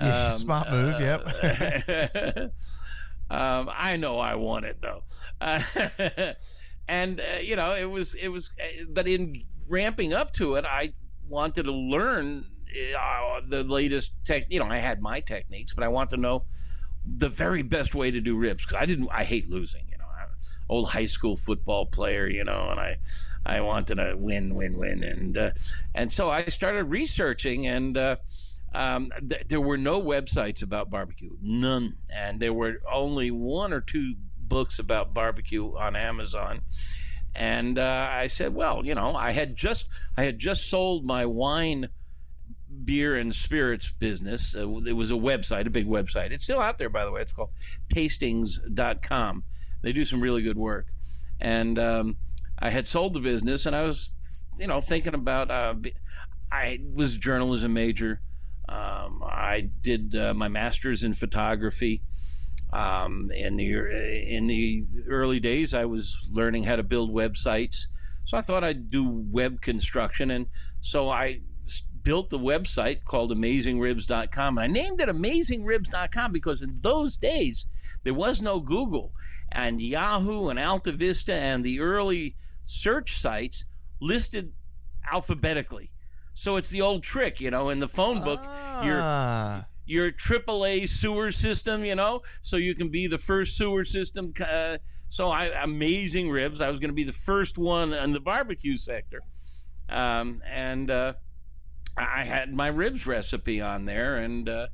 [0.00, 0.94] Yeah, um, smart move.
[0.94, 2.52] Uh, yep.
[3.30, 5.02] um, I know I won it though,
[6.88, 8.50] and uh, you know it was it was.
[8.60, 9.34] Uh, but in
[9.70, 10.94] ramping up to it, I
[11.28, 12.44] wanted to learn
[12.98, 14.46] uh, the latest tech.
[14.48, 16.44] You know, I had my techniques, but I want to know
[17.04, 19.08] the very best way to do ribs because I didn't.
[19.10, 19.84] I hate losing.
[19.90, 20.28] You know, I'm
[20.68, 22.26] old high school football player.
[22.28, 22.98] You know, and I
[23.44, 25.50] I wanted to win, win, win, and uh,
[25.94, 27.96] and so I started researching and.
[27.96, 28.16] Uh,
[28.76, 33.80] um, th- there were no websites about barbecue, none, and there were only one or
[33.80, 36.62] two books about barbecue on Amazon.
[37.34, 41.26] And uh, I said, well, you know, I had just I had just sold my
[41.26, 41.88] wine
[42.84, 44.54] beer and spirits business.
[44.56, 46.30] Uh, it was a website, a big website.
[46.30, 47.20] It's still out there, by the way.
[47.20, 47.50] It's called
[47.94, 49.44] tastings.com.
[49.82, 50.88] They do some really good work.
[51.40, 52.16] And um,
[52.58, 54.14] I had sold the business and I was,
[54.58, 55.74] you know, thinking about, uh,
[56.50, 58.20] I was a journalism major.
[58.68, 62.02] Um, I did uh, my master's in photography.
[62.72, 63.72] Um, in the
[64.26, 67.86] in the early days, I was learning how to build websites,
[68.24, 70.46] so I thought I'd do web construction, and
[70.80, 71.42] so I
[72.04, 74.58] built the website called AmazingRibs.com.
[74.58, 77.66] And I named it AmazingRibs.com because in those days,
[78.04, 79.12] there was no Google.
[79.50, 83.66] And Yahoo and AltaVista and the early search sites
[84.00, 84.52] listed
[85.10, 85.90] alphabetically.
[86.34, 88.84] So it's the old trick, you know, in the phone book, ah.
[88.84, 94.32] your your AAA sewer system, you know, so you can be the first sewer system.
[94.40, 96.60] Uh, so I, amazing ribs.
[96.60, 99.20] I was going to be the first one in the barbecue sector,
[99.88, 101.12] um, and uh,
[101.96, 104.66] I had my ribs recipe on there, and uh,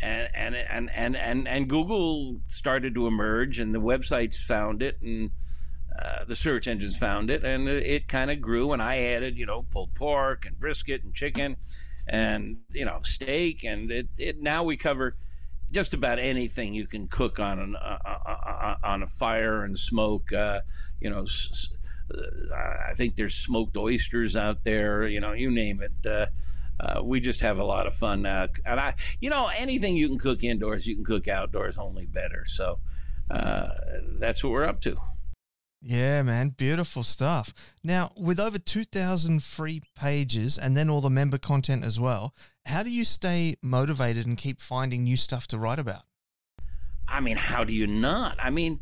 [0.00, 5.00] and, and and and and and Google started to emerge, and the websites found it,
[5.00, 5.30] and
[5.98, 8.72] uh, the search engines found it, and it, it kind of grew.
[8.72, 11.56] And I added, you know, pulled pork and brisket and chicken,
[12.06, 15.16] and you know, steak, and it, it now we cover
[15.72, 19.78] just about anything you can cook on an, uh, uh, uh on a fire and
[19.78, 20.32] smoke.
[20.32, 20.60] Uh,
[21.00, 21.77] you know, s- uh,
[22.54, 25.06] I think there's smoked oysters out there.
[25.06, 26.06] You know, you name it.
[26.06, 26.26] Uh,
[26.80, 28.22] uh, we just have a lot of fun.
[28.22, 28.48] now.
[28.64, 32.44] and I, you know, anything you can cook indoors, you can cook outdoors, only better.
[32.44, 32.78] So
[33.30, 33.68] uh,
[34.18, 34.96] that's what we're up to.
[35.80, 37.54] Yeah, man, beautiful stuff.
[37.84, 42.34] Now, with over 2,000 free pages and then all the member content as well,
[42.66, 46.02] how do you stay motivated and keep finding new stuff to write about?
[47.06, 48.36] I mean, how do you not?
[48.40, 48.80] I mean,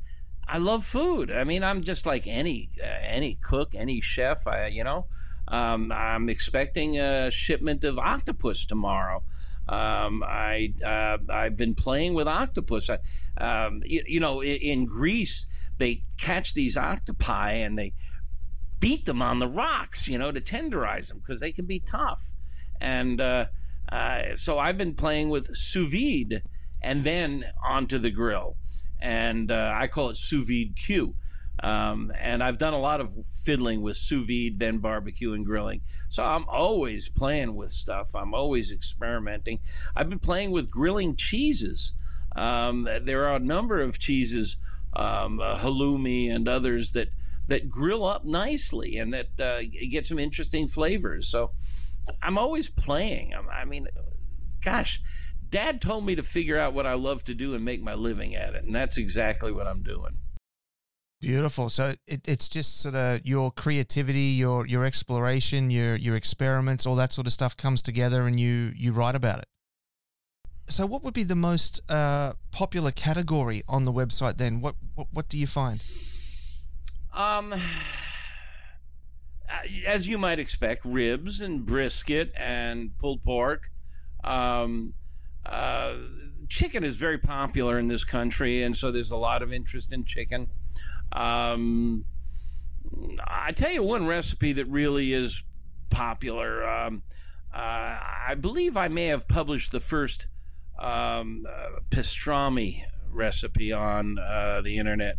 [0.49, 1.31] I love food.
[1.31, 4.47] I mean, I'm just like any uh, any cook, any chef.
[4.47, 5.07] I, you know,
[5.49, 9.23] um, I'm expecting a shipment of octopus tomorrow.
[9.69, 12.89] Um, I uh, I've been playing with octopus.
[12.89, 12.99] I,
[13.39, 15.47] um, you, you, know, in, in, Greece
[15.79, 17.93] they catch these octopi and they
[18.79, 22.35] beat them on the rocks, you know, to tenderize them because they can be tough.
[22.81, 23.47] And uh,
[23.91, 26.43] uh, so I've been playing with sous vide
[26.81, 28.57] and then onto the grill,
[29.01, 31.15] and uh, I call it sous vide Q.
[31.63, 35.81] Um, and I've done a lot of fiddling with sous vide, then barbecue and grilling.
[36.11, 38.15] So I'm always playing with stuff.
[38.15, 39.61] I'm always experimenting.
[39.95, 41.95] I've been playing with grilling cheeses.
[42.35, 44.59] Um, there are a number of cheeses,
[44.93, 47.09] um, uh, halloumi and others that
[47.49, 51.31] that grill up nicely and that uh, get some interesting flavors.
[51.31, 51.53] So
[52.23, 53.35] I'm always playing.
[53.35, 53.87] I mean,
[54.65, 55.01] gosh,
[55.51, 58.35] Dad told me to figure out what I love to do and make my living
[58.35, 60.19] at it, and that's exactly what I'm doing.
[61.21, 61.71] Beautiful.
[61.71, 66.95] So it, it's just sort of your creativity, your your exploration, your your experiments, all
[66.97, 69.47] that sort of stuff comes together, and you you write about it.
[70.69, 74.61] So, what would be the most uh, popular category on the website then?
[74.61, 75.83] What, what what do you find?
[77.15, 77.55] Um,
[79.87, 83.69] as you might expect, ribs and brisket and pulled pork.
[84.25, 84.95] Um,
[85.49, 85.95] uh,
[86.49, 90.05] chicken is very popular in this country, and so there's a lot of interest in
[90.05, 90.49] chicken.
[91.13, 92.05] Um,
[93.27, 95.45] I tell you one recipe that really is
[95.91, 96.69] popular.
[96.69, 97.03] Um,
[97.55, 100.29] uh, I believe I may have published the first
[100.79, 105.17] um, uh, pastrami recipe on uh, the internet.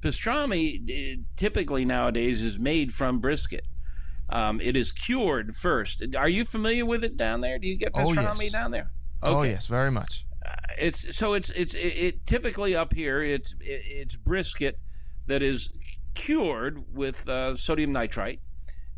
[0.00, 3.66] Pastrami typically nowadays is made from brisket.
[4.28, 6.02] Um, it is cured first.
[6.16, 7.58] Are you familiar with it down there?
[7.58, 8.52] Do you get oh, pastrami oh, yes.
[8.52, 8.90] down there?
[9.24, 9.48] Oh, okay.
[9.48, 10.26] Oh yes, very much.
[10.44, 13.22] Uh, it's so it's it's it, it, typically up here.
[13.22, 14.78] It's it, it's brisket
[15.26, 15.70] that is
[16.14, 18.40] cured with uh, sodium nitrite,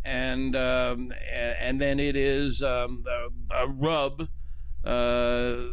[0.05, 4.29] and um, and then it is um, a, a, rub.
[4.85, 5.67] Uh,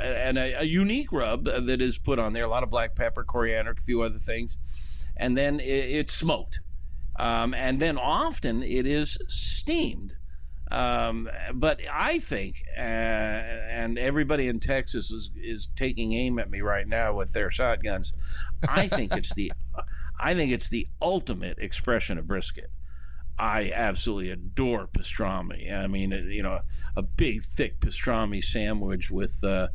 [0.00, 3.22] and a, a, unique rub that is put on there, a lot of black pepper,
[3.22, 6.62] coriander, a few other things, and then it, it's smoked.
[7.16, 10.16] Um, and then often it is steamed.
[10.70, 16.60] Um, but I think, uh, and everybody in Texas is, is taking aim at me
[16.60, 18.12] right now with their shotguns.
[18.68, 19.52] I think it's the,
[20.20, 22.70] I think it's the ultimate expression of brisket.
[23.38, 25.70] I absolutely adore pastrami.
[25.70, 26.60] I mean, you know,
[26.96, 29.68] a big, thick pastrami sandwich with, uh,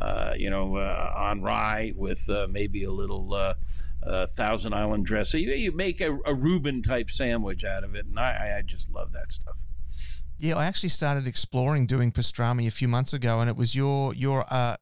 [0.00, 3.54] uh, you know, uh, on rye with uh, maybe a little uh,
[4.02, 5.44] uh, Thousand Island dressing.
[5.44, 8.92] You, you make a, a Reuben type sandwich out of it, and I, I just
[8.92, 9.68] love that stuff.
[10.38, 14.14] Yeah, I actually started exploring doing pastrami a few months ago, and it was your
[14.14, 14.76] your uh,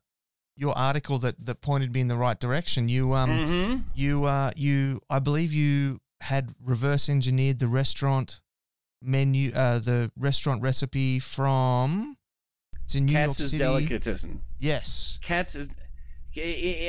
[0.56, 2.88] your article that that pointed me in the right direction.
[2.88, 3.76] You um mm-hmm.
[3.94, 8.40] you uh you I believe you had reverse engineered the restaurant
[9.02, 12.16] menu uh the restaurant recipe from
[12.84, 13.86] it's in New Katz's York City.
[13.86, 14.40] Delicatessen.
[14.58, 15.70] Yes, Katz is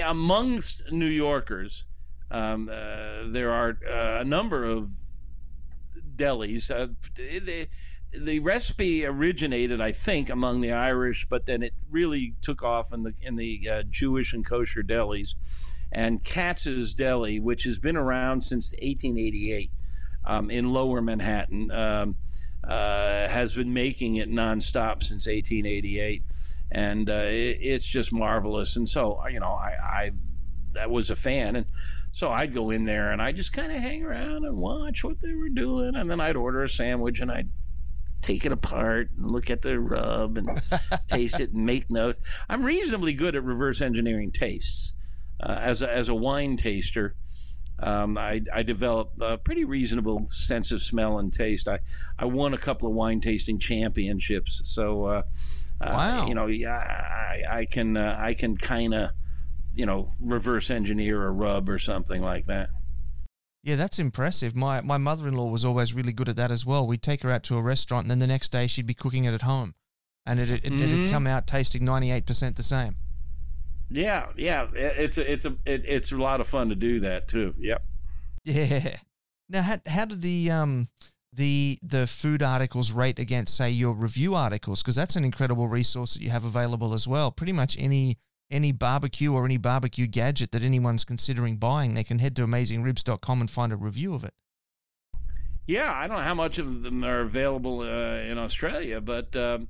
[0.06, 1.86] amongst New Yorkers.
[2.32, 4.90] Um, uh, there are uh, a number of
[6.16, 6.72] delis.
[6.72, 7.68] Uh, they,
[8.18, 13.04] the recipe originated, I think, among the Irish, but then it really took off in
[13.04, 15.78] the in the uh, Jewish and kosher delis.
[15.92, 19.70] And Katz's Deli, which has been around since 1888
[20.26, 22.16] um, in Lower Manhattan, um,
[22.64, 26.24] uh, has been making it nonstop since 1888,
[26.72, 28.76] and uh, it, it's just marvelous.
[28.76, 30.12] And so, you know, I,
[30.80, 31.66] I was a fan, and
[32.12, 35.20] so I'd go in there and I just kind of hang around and watch what
[35.22, 37.50] they were doing, and then I'd order a sandwich and I'd
[38.24, 40.50] take it apart and look at the rub and
[41.08, 42.20] taste it and make notes.
[42.50, 44.94] I'm reasonably good at reverse engineering tastes.
[45.40, 47.16] Uh, as, a, as a wine taster,
[47.80, 51.68] um, I, I developed a pretty reasonable sense of smell and taste.
[51.68, 51.80] I,
[52.18, 55.22] I won a couple of wine tasting championships, so uh,
[55.82, 56.22] wow.
[56.22, 59.10] Uh, you know, yeah, I, I can uh, I can kind of
[59.74, 62.70] you know reverse engineer a rub or something like that.
[63.64, 64.56] Yeah, that's impressive.
[64.56, 66.86] My my mother in law was always really good at that as well.
[66.86, 69.24] We'd take her out to a restaurant, and then the next day she'd be cooking
[69.24, 69.74] it at home,
[70.26, 70.82] and it it, Mm-hmm.
[70.82, 72.96] it'd come out tasting ninety eight percent the same.
[73.90, 77.28] Yeah, yeah, it's a, it's a it, it's a lot of fun to do that
[77.28, 77.54] too.
[77.58, 77.84] Yep.
[78.46, 78.96] Yeah.
[79.50, 80.88] Now, how how did the um
[81.32, 84.82] the the food articles rate against say your review articles?
[84.82, 87.32] Because that's an incredible resource that you have available as well.
[87.32, 88.18] Pretty much any
[88.54, 93.42] any barbecue or any barbecue gadget that anyone's considering buying, they can head to amazingribs.com
[93.42, 94.34] and find a review of it.
[95.66, 99.70] Yeah, I don't know how much of them are available uh, in Australia, but um,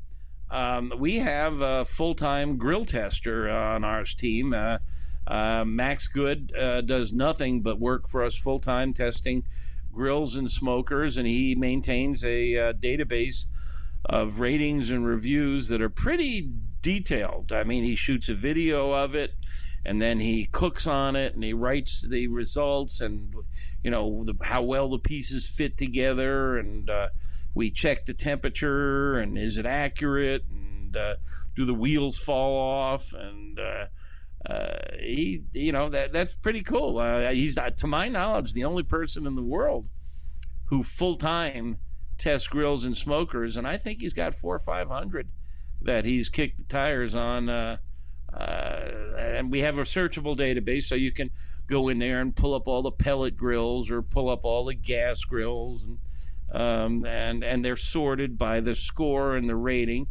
[0.50, 4.54] um, we have a full time grill tester on our team.
[4.54, 4.80] Uh,
[5.26, 9.46] uh, Max Good uh, does nothing but work for us full time testing
[9.92, 13.46] grills and smokers, and he maintains a uh, database
[14.06, 16.50] of ratings and reviews that are pretty
[16.84, 17.52] detailed.
[17.52, 19.34] I mean, he shoots a video of it
[19.86, 23.36] and then he cooks on it and he writes the results and
[23.84, 27.10] you know the, how well the pieces fit together and uh,
[27.54, 31.16] we check the temperature and is it accurate and uh,
[31.56, 33.86] do the wheels fall off and uh,
[34.50, 38.64] uh, he you know that that's pretty cool uh, he's uh, to my knowledge the
[38.64, 39.88] only person in the world
[40.68, 41.78] who full-time
[42.18, 45.28] tests grills and smokers and i think he's got four or five hundred
[45.84, 47.78] that he's kicked the tires on uh,
[48.34, 51.30] uh, and we have a searchable database so you can
[51.68, 54.74] go in there and pull up all the pellet grills or pull up all the
[54.74, 56.00] gas grills and
[56.54, 60.08] um, and and they're sorted by the score and the rating.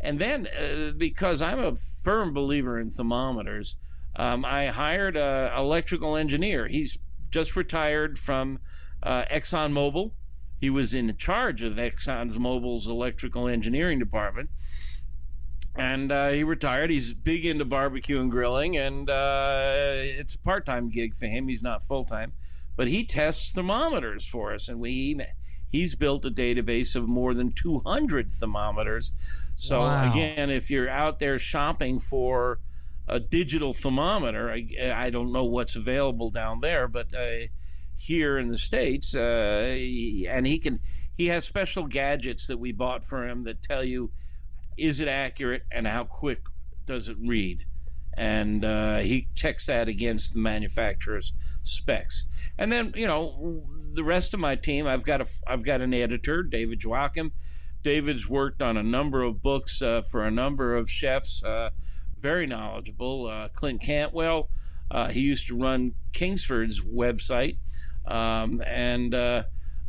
[0.00, 3.76] And then uh, because i'm a firm believer in thermometers
[4.14, 6.68] um, i hired an electrical engineer.
[6.68, 6.98] He's
[7.30, 8.60] just retired from
[9.02, 10.12] uh, exxonmobil.
[10.60, 14.50] He was in charge of exxonmobil's electrical engineering department
[15.76, 16.90] and uh, he retired.
[16.90, 19.60] He's big into barbecue and grilling, and uh,
[19.94, 21.48] it's a part-time gig for him.
[21.48, 22.32] He's not full-time,
[22.76, 25.20] but he tests thermometers for us, and we
[25.70, 29.12] he's built a database of more than 200 thermometers.
[29.54, 30.10] So Wow.
[30.12, 32.60] again, if you're out there shopping for
[33.06, 37.48] a digital thermometer, I, I don't know what's available down there, but uh,
[37.96, 39.20] here in the states, uh,
[40.30, 40.80] and he can
[41.14, 44.12] he has special gadgets that we bought for him that tell you
[44.78, 46.40] is it accurate and how quick
[46.84, 47.64] does it read?
[48.16, 52.26] And uh, he checks that against the manufacturer's specs.
[52.58, 53.64] And then you know
[53.94, 57.32] the rest of my team i've got a i've got an editor david joachim.
[57.82, 61.70] David's worked on a number of books uh, for a number of chefs uh,
[62.18, 64.50] very knowledgeable uh, clint cantwell.
[64.90, 67.58] Uh, he used to run kingsford's website.
[68.06, 69.44] Um, and uh,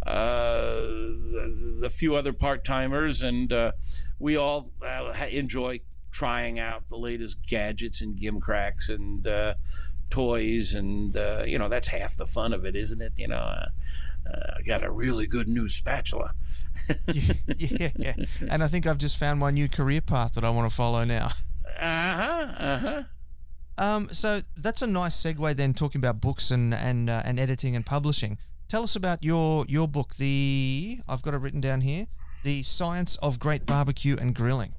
[0.06, 3.72] a few other part timers, and uh,
[4.18, 5.82] we all uh, enjoy
[6.12, 9.54] trying out the latest gadgets and gimcracks and uh,
[10.10, 13.14] toys, and uh, you know that's half the fun of it, isn't it?
[13.18, 13.66] You know, uh,
[14.28, 16.34] uh, I got a really good new spatula.
[17.58, 18.16] yeah, yeah.
[18.50, 21.04] And I think I've just found my new career path that I want to follow
[21.04, 21.30] now.
[21.80, 22.48] Uh huh.
[22.58, 23.04] Uh huh.
[23.78, 27.76] Um, so that's a nice segue then, talking about books and and uh, and editing
[27.76, 28.38] and publishing.
[28.70, 30.16] Tell us about your your book.
[30.16, 32.06] The I've got it written down here.
[32.44, 34.76] The Science of Great Barbecue and Grilling.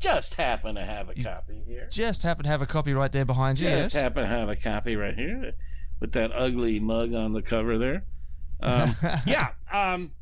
[0.00, 1.86] Just happen to have a copy here.
[1.90, 3.68] Just happen to have a copy right there behind you.
[3.68, 4.02] Just Yes.
[4.02, 5.52] happen to have a copy right here
[6.00, 8.04] with that ugly mug on the cover there.
[8.62, 8.88] Um,
[9.26, 10.12] yeah, um,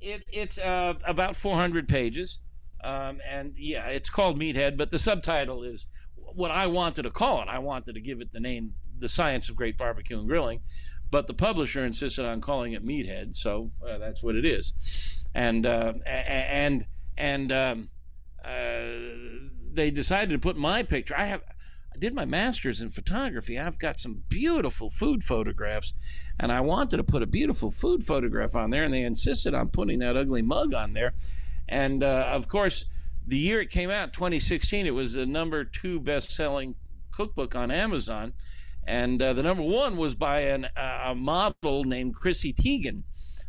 [0.00, 2.40] it, it's uh, about 400 pages.
[2.82, 5.86] Um, and yeah, it's called Meathead, but the subtitle is
[6.16, 7.48] what I wanted to call it.
[7.48, 10.62] I wanted to give it the name The Science of Great Barbecue and Grilling,
[11.12, 15.24] but the publisher insisted on calling it Meathead, so uh, that's what it is.
[15.34, 16.86] And, uh, and,
[17.16, 17.90] and, um,
[18.42, 18.88] uh,
[19.72, 21.14] they decided to put my picture.
[21.16, 21.42] I have,
[21.94, 23.58] I did my master's in photography.
[23.58, 25.92] I've got some beautiful food photographs,
[26.40, 29.68] and I wanted to put a beautiful food photograph on there, and they insisted on
[29.68, 31.12] putting that ugly mug on there.
[31.68, 32.86] And uh, of course,
[33.26, 36.74] the year it came out, 2016, it was the number two best-selling
[37.10, 38.32] cookbook on Amazon,
[38.86, 43.04] and uh, the number one was by an, uh, a model named Chrissy Teigen.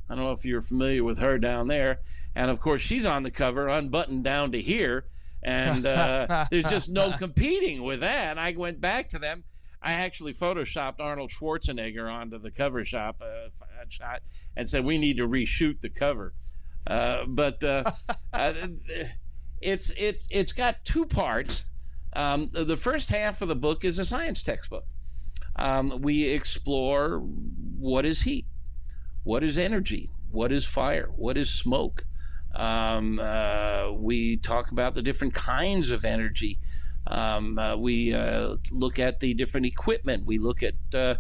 [0.09, 1.99] I don't know if you're familiar with her down there,
[2.35, 5.05] and of course, she's on the cover, unbuttoned down to here
[5.43, 8.37] and uh, there's just no competing with that.
[8.37, 9.43] I went back to them.
[9.81, 13.49] I actually photoshopped Arnold Schwarzenegger onto the cover shop uh,
[13.89, 14.21] shot
[14.55, 16.33] and said we need to reshoot the cover.
[16.87, 17.83] Uh, but uh,
[18.33, 18.53] uh,
[19.61, 21.65] it's it's it's got two parts.
[22.15, 24.85] Um, the the first half of the book is a science textbook
[25.55, 28.45] um, we explore what is heat,
[29.23, 32.05] what is energy, what is fire, what is smoke.
[32.55, 36.59] Um, uh, we talk about the different kinds of energy.
[37.05, 40.25] Um, uh, we uh, look at the different equipment.
[40.25, 41.15] We look at uh,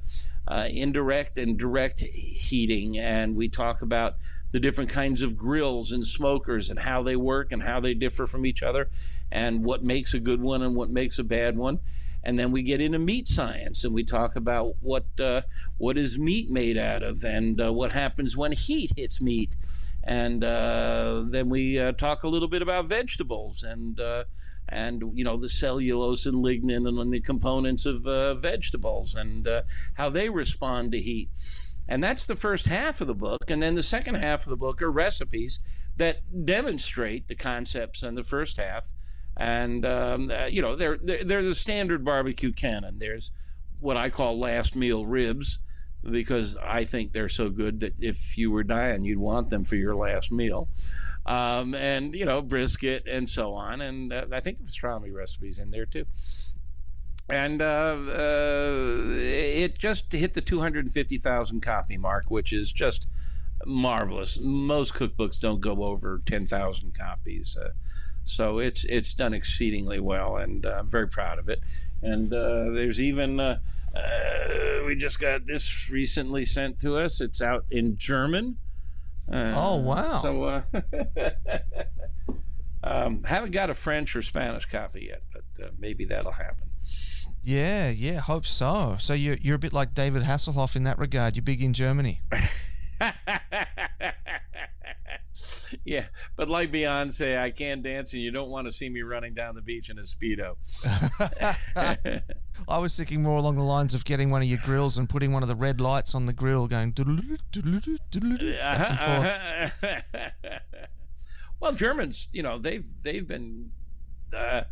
[0.47, 4.15] uh, indirect and direct heating, and we talk about
[4.51, 8.25] the different kinds of grills and smokers and how they work and how they differ
[8.25, 8.89] from each other,
[9.31, 11.79] and what makes a good one and what makes a bad one.
[12.23, 15.41] And then we get into meat science, and we talk about what uh,
[15.77, 19.55] what is meat made out of, and uh, what happens when heat hits meat.
[20.03, 23.99] And uh, then we uh, talk a little bit about vegetables and
[24.69, 29.61] and you know the cellulose and lignin and the components of uh, vegetables and uh,
[29.95, 31.29] how they respond to heat
[31.87, 34.57] and that's the first half of the book and then the second half of the
[34.57, 35.59] book are recipes
[35.97, 38.93] that demonstrate the concepts in the first half
[39.37, 43.31] and um, uh, you know they're, they're, they're standard barbecue canon there's
[43.79, 45.59] what i call last meal ribs
[46.09, 49.75] because I think they're so good that if you were dying, you'd want them for
[49.75, 50.67] your last meal.
[51.25, 53.81] Um, and, you know, brisket and so on.
[53.81, 56.05] And uh, I think the pastrami recipe's in there too.
[57.29, 63.07] And uh, uh, it just hit the 250,000 copy mark, which is just
[63.65, 64.41] marvelous.
[64.41, 67.57] Most cookbooks don't go over 10,000 copies.
[68.25, 71.61] So it's it's done exceedingly well, and uh, I'm very proud of it.
[72.01, 73.59] And uh, there's even uh,
[74.85, 77.21] we just got this recently sent to us.
[77.21, 78.57] It's out in German.
[79.31, 80.19] Uh, oh wow!
[80.21, 80.61] So uh,
[82.83, 86.69] um, haven't got a French or Spanish copy yet, but uh, maybe that'll happen.
[87.43, 88.95] Yeah, yeah, hope so.
[88.99, 91.35] So you're you're a bit like David Hasselhoff in that regard.
[91.35, 92.21] You're big in Germany.
[95.85, 96.05] yeah,
[96.35, 99.55] but like Beyonce, I can dance, and you don't want to see me running down
[99.55, 100.55] the beach in a speedo.
[102.67, 105.31] I was thinking more along the lines of getting one of your grills and putting
[105.31, 107.07] one of the red lights on the grill, going back
[107.51, 108.99] and
[109.81, 110.01] forth.
[111.59, 113.71] well, Germans, you know, they've they've been.
[114.35, 114.63] Uh,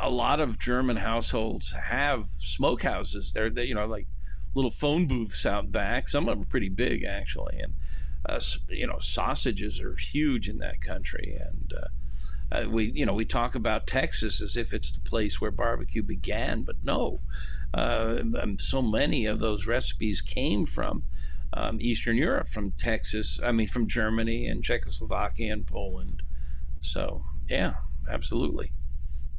[0.00, 3.32] a lot of German households have smokehouses.
[3.32, 4.08] They're, they, you know, like
[4.54, 6.08] little phone booths out back.
[6.08, 7.74] Some of them are pretty big, actually, and
[8.26, 11.88] uh, you know, sausages are huge in that country, and uh,
[12.54, 16.02] uh, we, you know, we talk about Texas as if it's the place where barbecue
[16.02, 17.20] began, but no.
[17.72, 21.02] Uh, um, so many of those recipes came from
[21.52, 23.40] um, Eastern Europe, from Texas.
[23.42, 26.22] I mean, from Germany and Czechoslovakia and Poland.
[26.80, 27.74] So, yeah,
[28.08, 28.70] absolutely.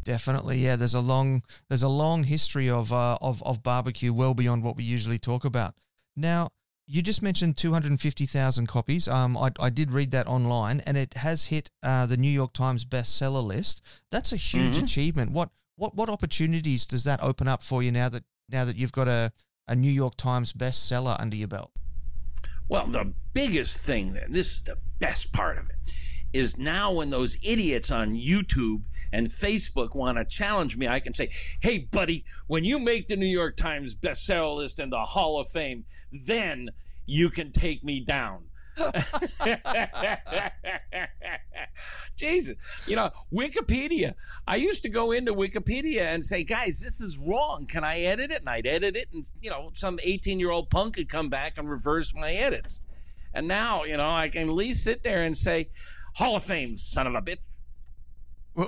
[0.04, 0.76] Definitely, yeah.
[0.76, 4.78] There's a long there's a long history of uh, of of barbecue, well beyond what
[4.78, 5.74] we usually talk about.
[6.16, 6.50] Now,
[6.88, 9.08] you just mentioned 250,000 copies.
[9.08, 12.54] Um, I, I did read that online, and it has hit uh, the New York
[12.54, 13.82] Times bestseller list.
[14.12, 14.84] That's a huge mm-hmm.
[14.84, 15.32] achievement.
[15.32, 18.92] What what what opportunities does that open up for you now that now that you've
[18.92, 19.32] got a,
[19.68, 21.72] a New York Times bestseller under your belt?
[22.68, 25.94] Well, the biggest thing, then, this is the best part of it,
[26.34, 28.84] is now when those idiots on YouTube
[29.16, 31.30] and Facebook want to challenge me, I can say,
[31.62, 35.48] hey, buddy, when you make the New York Times bestseller list and the Hall of
[35.48, 36.72] Fame, then
[37.06, 38.48] you can take me down.
[42.18, 42.58] Jesus,
[42.88, 44.16] you know, Wikipedia.
[44.46, 47.68] I used to go into Wikipedia and say, guys, this is wrong.
[47.68, 48.42] Can I edit it?
[48.42, 51.58] And I'd edit it, and, you know, some 18 year old punk could come back
[51.58, 52.82] and reverse my edits.
[53.34, 55.70] And now, you know, I can at least sit there and say,
[56.16, 57.38] Hall of Fame, son of a bitch.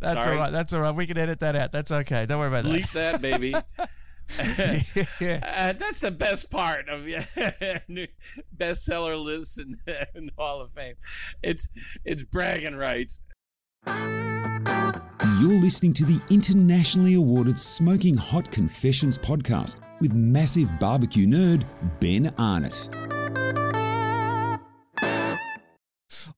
[0.00, 0.36] That's Sorry.
[0.36, 0.52] all right.
[0.52, 0.94] That's all right.
[0.94, 1.72] We can edit that out.
[1.72, 2.26] That's okay.
[2.26, 2.70] Don't worry about that.
[2.70, 3.54] Leak that, baby.
[5.20, 5.40] yeah.
[5.42, 7.26] uh, that's the best part of yeah,
[8.56, 9.76] bestseller lists in,
[10.14, 10.94] in the Hall of Fame.
[11.42, 11.68] It's
[12.06, 13.20] it's bragging rights.
[13.86, 21.66] You're listening to the internationally awarded Smoking Hot Confessions podcast with massive barbecue nerd
[22.00, 22.88] Ben Arnott.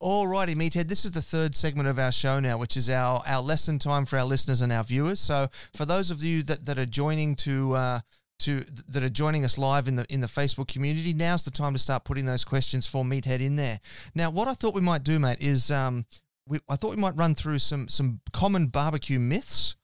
[0.00, 0.88] Alrighty, Meathead.
[0.88, 4.04] This is the third segment of our show now, which is our, our lesson time
[4.04, 5.18] for our listeners and our viewers.
[5.18, 8.00] So, for those of you that, that are joining to uh,
[8.40, 11.72] to that are joining us live in the in the Facebook community, now's the time
[11.72, 13.80] to start putting those questions for Meathead in there.
[14.14, 16.04] Now, what I thought we might do, mate, is um,
[16.46, 19.76] we, I thought we might run through some some common barbecue myths,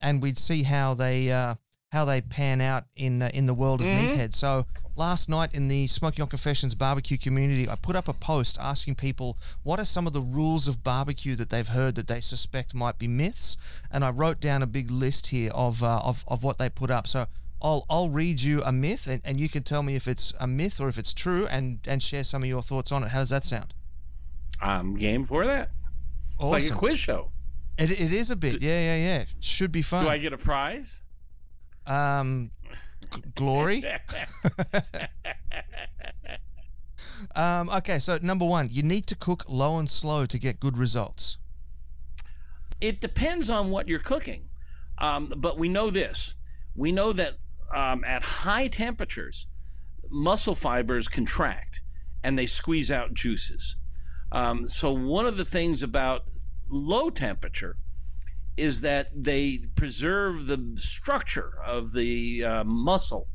[0.00, 1.56] and we'd see how they uh,
[1.90, 4.06] how they pan out in uh, in the world of mm-hmm.
[4.06, 4.34] meathead.
[4.34, 4.66] So
[4.96, 8.96] last night in the Smoking Hot Confessions barbecue community, I put up a post asking
[8.96, 12.74] people what are some of the rules of barbecue that they've heard that they suspect
[12.74, 13.56] might be myths,
[13.90, 16.90] and I wrote down a big list here of uh, of, of what they put
[16.90, 17.06] up.
[17.06, 17.26] So.
[17.60, 20.46] I'll, I'll read you a myth and, and you can tell me if it's a
[20.46, 23.08] myth or if it's true and, and share some of your thoughts on it.
[23.08, 23.74] How does that sound?
[24.60, 25.72] I'm game for that.
[26.38, 27.32] It's like a quiz show.
[27.76, 28.62] It, it is a bit.
[28.62, 29.24] Yeah, yeah, yeah.
[29.40, 30.04] Should be fun.
[30.04, 31.02] Do I get a prize?
[31.88, 32.50] Um,
[33.14, 33.82] g- glory.
[37.34, 40.78] um, okay, so number one, you need to cook low and slow to get good
[40.78, 41.38] results.
[42.80, 44.48] It depends on what you're cooking.
[44.98, 46.34] Um, but we know this.
[46.74, 47.34] We know that
[47.74, 49.46] um, at high temperatures,
[50.10, 51.82] muscle fibers contract
[52.22, 53.76] and they squeeze out juices.
[54.30, 56.24] Um, so, one of the things about
[56.68, 57.76] low temperature
[58.58, 63.28] is that they preserve the structure of the uh, muscle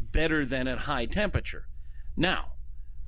[0.00, 1.66] better than at high temperature.
[2.16, 2.52] Now,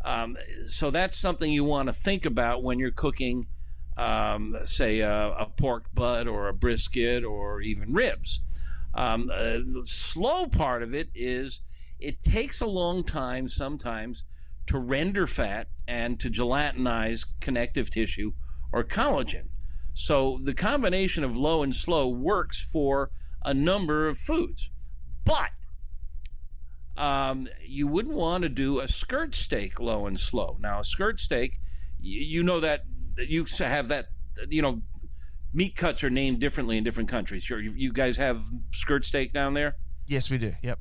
[0.04, 3.46] um, so that's something you want to think about when you're cooking,
[3.96, 8.40] um, say, a, a, pork butt or a brisket or even ribs.
[8.94, 11.60] Um, uh, the slow part of it is
[11.98, 14.24] it takes a long time sometimes
[14.66, 18.32] to render fat and to gelatinize connective tissue
[18.72, 19.49] or collagen.
[19.94, 23.10] So the combination of low and slow works for
[23.44, 24.70] a number of foods.
[25.24, 25.50] But
[26.96, 30.56] um, you wouldn't want to do a skirt steak low and slow.
[30.60, 31.58] Now, a skirt steak,
[32.00, 32.84] you, you know that
[33.28, 34.06] you have that,
[34.48, 34.82] you know,
[35.52, 37.48] meat cuts are named differently in different countries.
[37.48, 39.76] You, you guys have skirt steak down there?
[40.06, 40.54] Yes, we do.
[40.62, 40.78] Yep.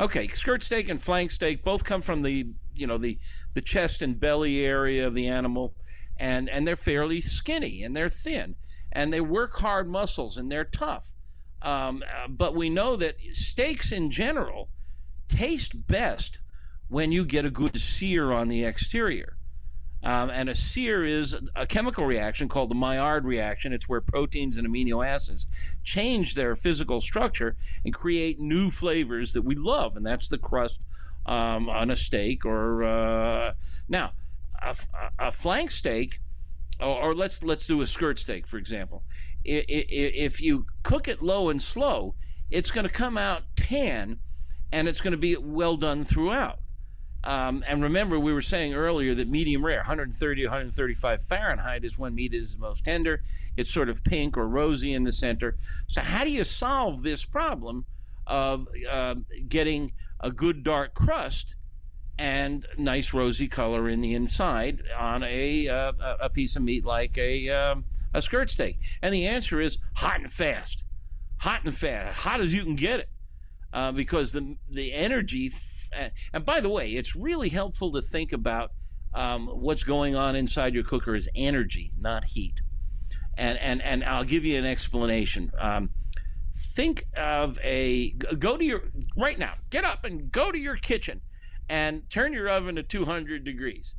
[0.00, 3.18] Okay, skirt steak and flank steak both come from the you know the
[3.54, 5.74] the chest and belly area of the animal,
[6.16, 8.56] and and they're fairly skinny and they're thin
[8.92, 11.12] and they work hard muscles and they're tough.
[11.60, 14.68] Um, uh, but we know that steaks in general
[15.28, 16.40] taste best
[16.88, 19.36] when you get a good sear on the exterior.
[20.02, 23.72] Um, and a sear is a chemical reaction called the Maillard reaction.
[23.72, 25.46] It's where proteins and amino acids
[25.82, 27.56] change their physical structure
[27.86, 30.84] and create new flavors that we love, and that's the crust
[31.24, 32.44] um, on a steak.
[32.44, 33.54] Or uh,
[33.88, 34.12] now,
[34.62, 34.76] a,
[35.18, 36.20] a, flank steak,
[36.80, 39.02] or, or, let's let's do a skirt steak, for example.
[39.44, 42.14] If you cook it low and slow,
[42.50, 44.18] it's going to come out tan,
[44.72, 46.60] and it's going to be well done throughout.
[47.24, 52.14] Um, and remember, we were saying earlier that medium rare, 130 135 Fahrenheit, is when
[52.14, 53.22] meat is most tender.
[53.56, 55.56] It's sort of pink or rosy in the center.
[55.86, 57.86] So, how do you solve this problem
[58.26, 59.16] of uh,
[59.48, 61.56] getting a good dark crust
[62.18, 67.18] and nice rosy color in the inside on a uh, a piece of meat like
[67.18, 68.78] a um, a skirt steak?
[69.02, 70.84] And the answer is hot and fast,
[71.40, 73.08] hot and fast, hot as you can get it,
[73.72, 75.50] uh, because the the energy
[76.32, 78.72] and by the way, it's really helpful to think about
[79.14, 82.60] um, what's going on inside your cooker is energy, not heat.
[83.36, 85.50] And and and I'll give you an explanation.
[85.58, 85.90] Um,
[86.54, 88.84] think of a go to your
[89.16, 89.54] right now.
[89.70, 91.20] Get up and go to your kitchen,
[91.68, 93.96] and turn your oven to 200 degrees.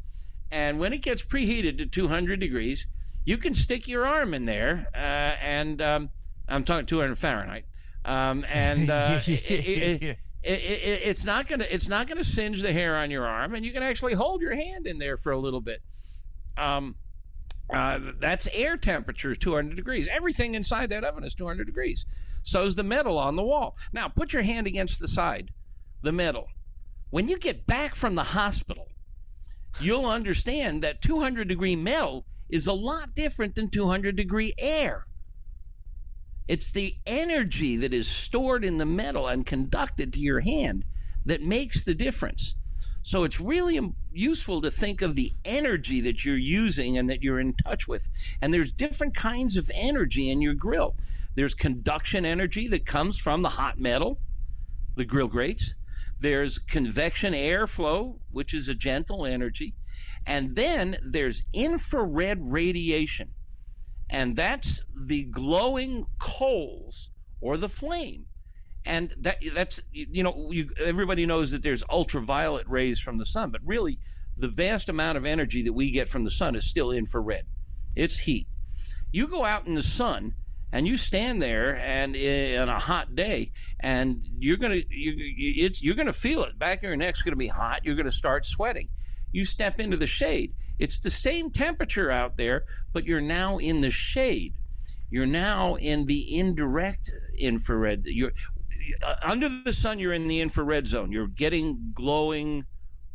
[0.51, 2.85] And when it gets preheated to 200 degrees,
[3.25, 6.09] you can stick your arm in there, uh, and um,
[6.47, 7.65] I'm talking 200 Fahrenheit.
[8.05, 12.71] Um, and uh, it, it, it, it, it's not gonna it's not gonna singe the
[12.71, 15.39] hair on your arm, and you can actually hold your hand in there for a
[15.39, 15.81] little bit.
[16.57, 16.95] Um,
[17.73, 20.07] uh, that's air temperature, 200 degrees.
[20.07, 22.05] Everything inside that oven is 200 degrees.
[22.43, 23.75] So is the metal on the wall.
[23.91, 25.49] Now put your hand against the side,
[26.03, 26.47] the metal.
[27.09, 28.89] When you get back from the hospital,
[29.79, 35.05] you'll understand that 200 degree metal is a lot different than 200 degree air.
[36.47, 40.85] It's the energy that is stored in the metal and conducted to your hand
[41.25, 42.55] that makes the difference.
[43.01, 43.79] So it's really
[44.11, 48.09] useful to think of the energy that you're using and that you're in touch with.
[48.41, 50.95] And there's different kinds of energy in your grill.
[51.35, 54.19] There's conduction energy that comes from the hot metal,
[54.95, 55.75] the grill grates.
[56.25, 59.75] There's convection airflow, which is a gentle energy.
[60.25, 63.35] And then there's infrared radiation
[64.09, 67.11] and that's the glowing coals
[67.41, 68.25] or the flame
[68.85, 73.49] and that that's you know you, everybody knows that there's ultraviolet rays from the sun
[73.51, 73.99] but really
[74.37, 77.45] the vast amount of energy that we get from the sun is still infrared
[77.95, 78.47] it's heat
[79.11, 80.35] you go out in the sun
[80.71, 85.95] and you stand there and in a hot day and you're gonna you, it's you're
[85.95, 88.89] gonna feel it back of your neck's gonna be hot you're gonna start sweating
[89.31, 93.81] you step into the shade it's the same temperature out there, but you're now in
[93.81, 94.55] the shade.
[95.09, 98.03] You're now in the indirect infrared.
[98.05, 98.33] You're
[99.03, 99.99] uh, under the sun.
[99.99, 101.11] You're in the infrared zone.
[101.11, 102.65] You're getting glowing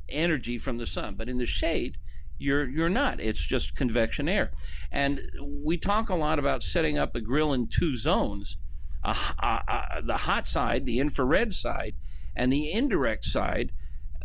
[0.08, 1.98] energy from the sun, but in the shade,
[2.40, 3.20] you're you're not.
[3.20, 4.50] It's just convection air.
[4.90, 8.56] And we talk a lot about setting up a grill in two zones:
[9.04, 11.94] uh, uh, the hot side, the infrared side,
[12.34, 13.72] and the indirect side,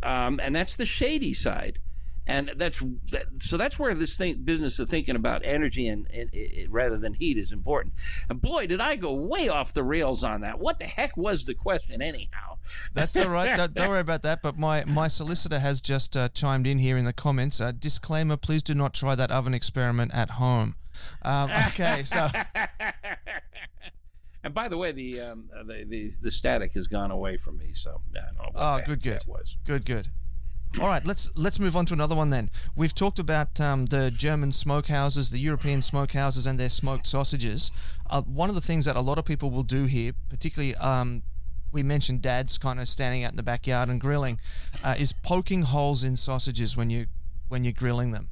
[0.02, 1.80] um, and that's the shady side.
[2.28, 2.80] And that's
[3.12, 6.98] that, so that's where this thing business of thinking about energy and, and it, rather
[6.98, 7.94] than heat is important.
[8.30, 10.60] And boy, did I go way off the rails on that.
[10.60, 12.58] What the heck was the question anyhow?
[12.94, 13.56] That's all right.
[13.56, 14.42] don't, don't, worry about that.
[14.42, 17.62] But my my solicitor has just uh, chimed in here in the comments.
[17.62, 20.76] Uh, disclaimer: Please do not try that oven experiment at home.
[21.22, 22.28] Um, okay, so.
[24.44, 27.74] And by the way, the, um, the, the the static has gone away from me,
[27.74, 29.24] so I don't know oh, good, good.
[29.26, 29.58] was.
[29.66, 30.10] Good, good.
[30.82, 32.50] All right, let's let's move on to another one then.
[32.76, 37.72] We've talked about um, the German smokehouses, the European smokehouses, and their smoked sausages.
[38.10, 41.24] Uh, one of the things that a lot of people will do here, particularly um,
[41.72, 44.38] we mentioned dads kind of standing out in the backyard and grilling,
[44.84, 47.06] uh, is poking holes in sausages when you
[47.48, 48.28] when you're grilling them.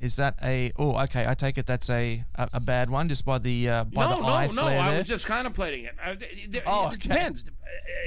[0.00, 0.70] Is that a?
[0.78, 1.24] Oh, okay.
[1.26, 4.16] I take it that's a a, a bad one, just by the uh, by no,
[4.16, 4.52] the no, eye no.
[4.52, 4.98] flare I there.
[4.98, 5.96] was just contemplating it.
[6.00, 7.08] Uh, it, Oh, it okay.
[7.08, 7.50] depends.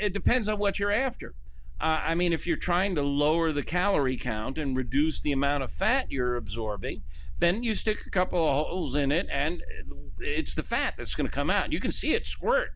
[0.02, 1.34] It depends on what you're after.
[1.80, 5.64] Uh, I mean, if you're trying to lower the calorie count and reduce the amount
[5.64, 7.04] of fat you're absorbing,
[7.38, 9.62] then you stick a couple of holes in it, and
[10.20, 11.74] it's the fat that's going to come out.
[11.74, 12.70] You can see it squirt.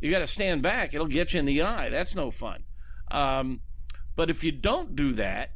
[0.00, 1.88] You got to stand back; it'll get you in the eye.
[1.88, 2.64] That's no fun.
[3.10, 3.60] Um,
[4.14, 5.52] but if you don't do that,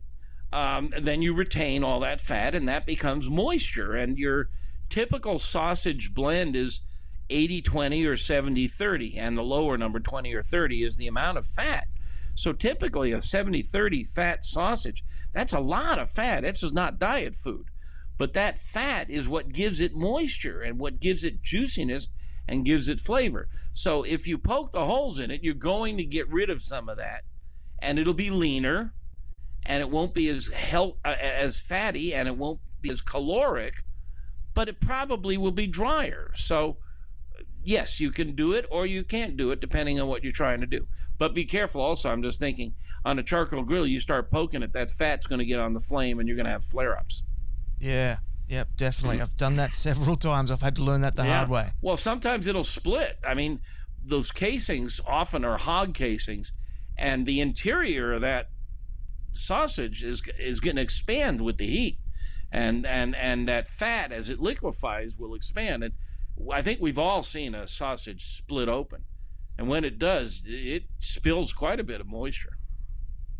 [0.52, 3.94] um, then you retain all that fat, and that becomes moisture.
[3.94, 4.48] And your
[4.88, 6.80] typical sausage blend is
[7.28, 11.36] 80 20 or 70 30, and the lower number 20 or 30 is the amount
[11.36, 11.86] of fat.
[12.40, 16.40] So typically, a 70 30 fat sausage, that's a lot of fat.
[16.40, 17.66] This is not diet food.
[18.16, 22.08] But that fat is what gives it moisture and what gives it juiciness
[22.48, 23.46] and gives it flavor.
[23.74, 26.88] So if you poke the holes in it, you're going to get rid of some
[26.88, 27.24] of that,
[27.78, 28.94] and it'll be leaner,
[29.66, 33.82] and it won't be as hel- uh, as fatty, and it won't be as caloric,
[34.54, 36.30] but it probably will be drier.
[36.34, 36.78] So
[37.62, 40.60] yes, you can do it or you can't do it depending on what you're trying
[40.60, 40.86] to do.
[41.18, 42.10] But be careful also.
[42.10, 45.44] I'm just thinking on a charcoal grill, you start poking it, that fat's going to
[45.44, 47.24] get on the flame and you're going to have flare ups.
[47.78, 49.20] yeah, yep, definitely.
[49.20, 50.50] I've done that several times.
[50.50, 51.70] I've had to learn that the hard way.
[51.80, 53.18] Well, sometimes it'll split.
[53.26, 53.60] I mean,
[54.02, 56.52] those casings often are hog casings,
[56.96, 58.50] and the interior of that
[59.32, 61.98] sausage is is going to expand with the heat,
[62.50, 65.84] and and and that fat as it liquefies will expand.
[65.84, 65.94] And
[66.52, 69.04] I think we've all seen a sausage split open,
[69.58, 72.56] and when it does, it spills quite a bit of moisture.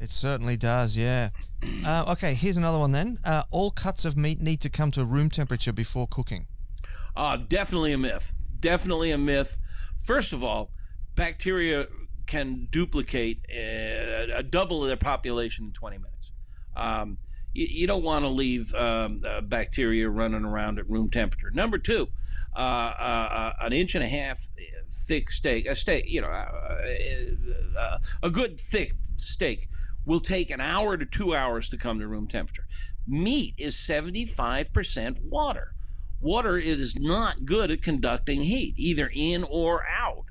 [0.01, 1.31] It certainly does, yeah.
[1.85, 3.19] Uh, okay, here's another one then.
[3.25, 6.47] Uh, all cuts of meat need to come to room temperature before cooking.
[7.17, 8.35] Uh, definitely a myth.
[8.61, 9.59] Definitely a myth.
[9.99, 10.71] First of all,
[11.15, 11.87] bacteria
[12.27, 16.33] can duplicate uh, a double of their population in 20 minutes.
[16.77, 17.19] Um,
[17.53, 21.51] you, you don't want to leave um, uh, bacteria running around at room temperature.
[21.53, 22.09] Number two,
[22.57, 24.49] uh, uh, uh, an inch and a half
[24.93, 29.69] thick steak, a steak, you know, uh, uh, a good thick steak
[30.05, 32.67] will take an hour to two hours to come to room temperature.
[33.07, 35.75] Meat is 75% water.
[36.21, 40.25] Water is not good at conducting heat, either in or out.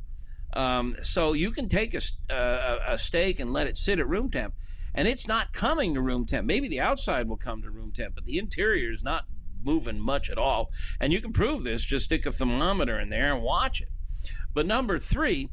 [0.53, 2.01] Um, so you can take a,
[2.33, 4.53] uh, a steak and let it sit at room temp,
[4.93, 6.45] and it's not coming to room temp.
[6.45, 9.25] Maybe the outside will come to room temp, but the interior is not
[9.63, 10.71] moving much at all.
[10.99, 11.85] And you can prove this.
[11.85, 13.89] Just stick a thermometer in there and watch it.
[14.53, 15.49] But number three,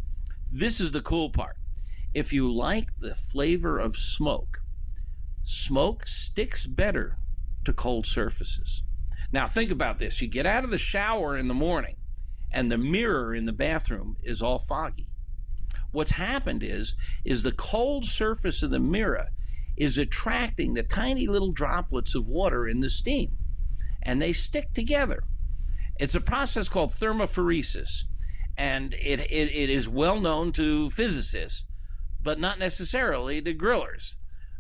[0.51, 1.57] this is the cool part.
[2.15, 4.63] If you like the flavor of smoke,
[5.43, 7.19] smoke sticks better
[7.65, 8.83] to cold surfaces.
[9.33, 10.23] Now, think about this.
[10.23, 11.97] You get out of the shower in the morning,
[12.51, 15.09] and the mirror in the bathroom is all foggy.
[15.97, 16.95] What's happened is,
[17.25, 19.29] is the cold surface of the mirror
[19.79, 23.39] is attracting the tiny little droplets of water in the steam,
[24.03, 25.23] and they stick together.
[25.99, 28.05] It's a process called thermophoresis,
[28.59, 31.65] and it, it, it is well known to physicists,
[32.23, 34.17] but not necessarily to grillers.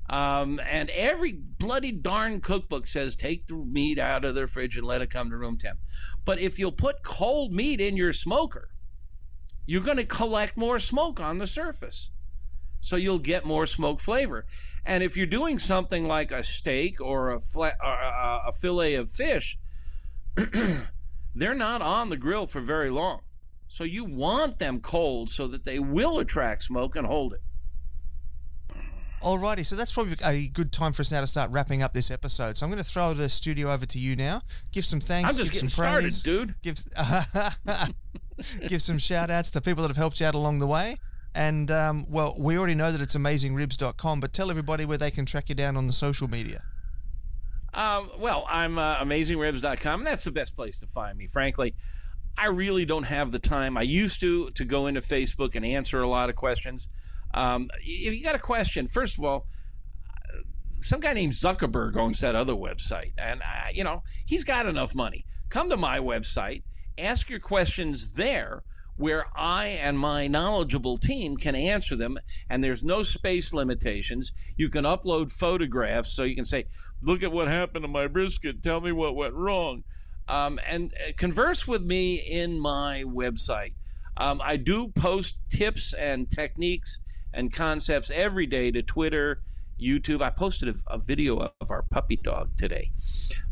[0.09, 4.87] Um, and every bloody darn cookbook says take the meat out of the fridge and
[4.87, 5.81] let it come to room temp.
[6.25, 8.71] But if you'll put cold meat in your smoker,
[9.67, 12.11] you're going to collect more smoke on the surface.
[12.81, 14.47] So you'll get more smoke flavor.
[14.85, 18.95] And if you're doing something like a steak or a, flat, or a, a fillet
[18.95, 19.59] of fish,
[21.35, 23.23] they're not on the grill for very long.
[23.67, 27.41] So you want them cold so that they will attract smoke and hold it.
[29.23, 32.13] Alrighty, so that's probably a good time for us now to start wrapping up this
[32.13, 32.57] episode.
[32.57, 34.43] So I'm going to throw the studio over to you now.
[34.71, 35.29] Give some thanks.
[35.29, 36.55] I'm just give getting some started, praise, dude.
[36.63, 36.77] Give,
[38.69, 40.97] give some shout outs to people that have helped you out along the way.
[41.35, 45.27] And, um, well, we already know that it's amazingribs.com, but tell everybody where they can
[45.27, 46.63] track you down on the social media.
[47.75, 51.75] Um, well, I'm uh, amazingribs.com, and that's the best place to find me, frankly.
[52.39, 53.77] I really don't have the time.
[53.77, 56.89] I used to to go into Facebook and answer a lot of questions.
[57.35, 59.47] Um, if you got a question, first of all,
[60.73, 64.95] some guy named Zuckerberg owns that other website, and uh, you know he's got enough
[64.95, 65.25] money.
[65.49, 66.63] Come to my website,
[66.99, 68.63] ask your questions there,
[68.97, 72.19] where I and my knowledgeable team can answer them,
[72.49, 74.33] and there's no space limitations.
[74.57, 76.67] You can upload photographs, so you can say,
[77.03, 78.63] "Look at what happened to my brisket.
[78.63, 79.85] Tell me what went wrong,"
[80.29, 83.75] um, and uh, converse with me in my website.
[84.17, 87.01] Um, I do post tips and techniques
[87.35, 89.43] and concepts every day to Twitter,
[89.81, 90.23] YouTube.
[90.23, 92.93] I posted a, a, video of our puppy dog today,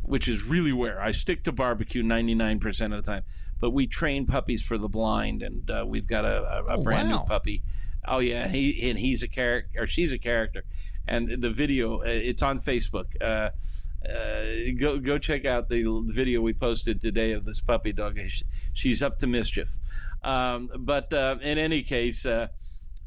[0.05, 3.25] which is really where I stick to barbecue 99% of the time.
[3.61, 6.83] But we train puppies for the blind, and uh, we've got a, a, a oh,
[6.83, 7.19] brand wow.
[7.19, 7.63] new puppy.
[8.07, 10.65] Oh yeah, he and he's a character, or she's a character.
[11.07, 13.13] And the video, uh, it's on Facebook.
[13.21, 13.51] Uh,
[14.07, 18.19] uh, go go check out the video we posted today of this puppy dog.
[18.73, 19.79] She's up to mischief.
[20.23, 22.49] Um, but uh, in any case, uh,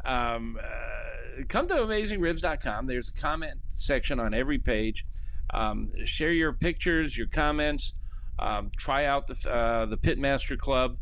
[0.06, 2.88] um, uh, come to AmazingRibs.com.
[2.88, 5.06] There's a comment section on every page.
[5.54, 7.93] Um, share your pictures, your comments.
[8.39, 10.98] Um, try out the uh, the Pitmaster Club.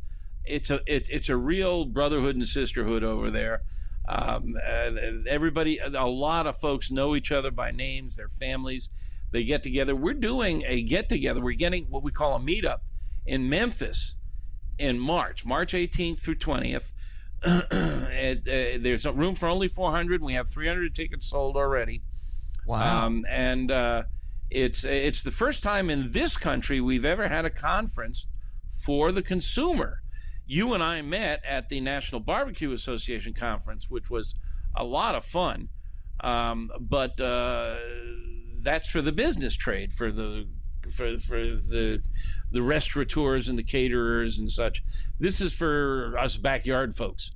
[0.46, 3.64] It's a it's it's a real brotherhood and sisterhood over there.
[4.08, 4.56] Um,
[5.28, 8.90] everybody, a lot of folks know each other by names, their families.
[9.32, 9.96] They get together.
[9.96, 11.42] We're doing a get together.
[11.42, 12.80] We're getting what we call a meetup
[13.26, 14.16] in Memphis
[14.78, 16.92] in March, March 18th through 20th.
[17.44, 20.22] it, uh, there's room for only 400.
[20.22, 22.02] We have 300 tickets sold already.
[22.66, 23.06] Wow!
[23.06, 24.04] Um, and uh,
[24.50, 28.28] it's it's the first time in this country we've ever had a conference
[28.86, 30.02] for the consumer.
[30.46, 34.36] You and I met at the National Barbecue Association conference, which was
[34.76, 35.70] a lot of fun.
[36.22, 37.76] Um, but uh,
[38.62, 40.48] that's for the business trade, for the
[40.96, 42.04] for for the
[42.52, 44.84] the restaurateurs and the caterers and such.
[45.20, 47.32] This is for us backyard folks.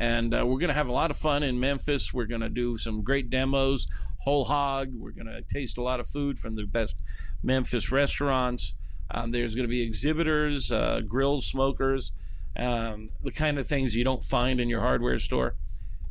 [0.00, 2.12] And uh, we're going to have a lot of fun in Memphis.
[2.14, 3.86] We're going to do some great demos,
[4.20, 4.88] whole hog.
[4.94, 7.02] We're going to taste a lot of food from the best
[7.42, 8.74] Memphis restaurants.
[9.10, 12.12] Um, there's going to be exhibitors, uh, grills, smokers,
[12.56, 15.56] um, the kind of things you don't find in your hardware store.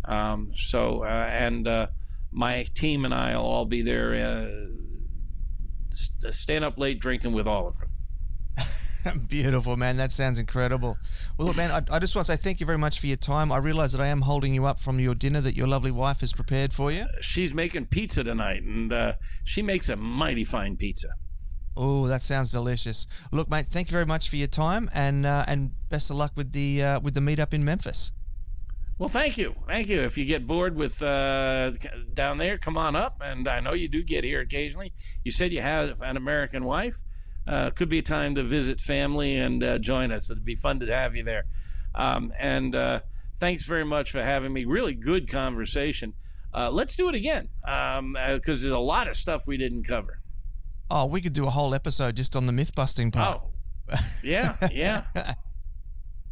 [0.06, 1.88] Um, so, uh, and uh,
[2.32, 4.68] my team and I will all be there, uh,
[5.90, 7.90] staying up late drinking with all of them.
[9.28, 9.98] Beautiful, man.
[9.98, 10.98] That sounds incredible.
[11.38, 13.18] Well, look, man, I, I, just want to say thank you very much for your
[13.18, 13.52] time.
[13.52, 16.22] I realize that I am holding you up from your dinner that your lovely wife
[16.22, 17.06] has prepared for you.
[17.22, 21.10] She's making pizza tonight, and uh, she makes a mighty fine pizza.
[21.78, 23.08] Oh, that sounds delicious.
[23.32, 26.32] Look, mate, thank you very much for your time, and uh, and best of luck
[26.36, 28.12] with the uh, with the meetup in Memphis.
[28.98, 30.02] Well, thank you, thank you.
[30.02, 31.72] If you get bored with uh,
[32.14, 34.92] down there, come on up, and I know you do get here occasionally.
[35.24, 37.02] You said you have an American wife
[37.48, 40.30] uh, could be a time to visit family and uh, join us.
[40.30, 41.46] It'd be fun to have you there.
[41.96, 43.00] Um, and uh,
[43.38, 44.66] thanks very much for having me.
[44.66, 46.14] Really good conversation.
[46.54, 49.84] Uh, let's do it again because um, uh, there's a lot of stuff we didn't
[49.84, 50.22] cover.
[50.92, 53.42] Oh, we could do a whole episode just on the myth busting part.
[53.44, 53.52] Oh,
[54.24, 55.04] yeah, yeah.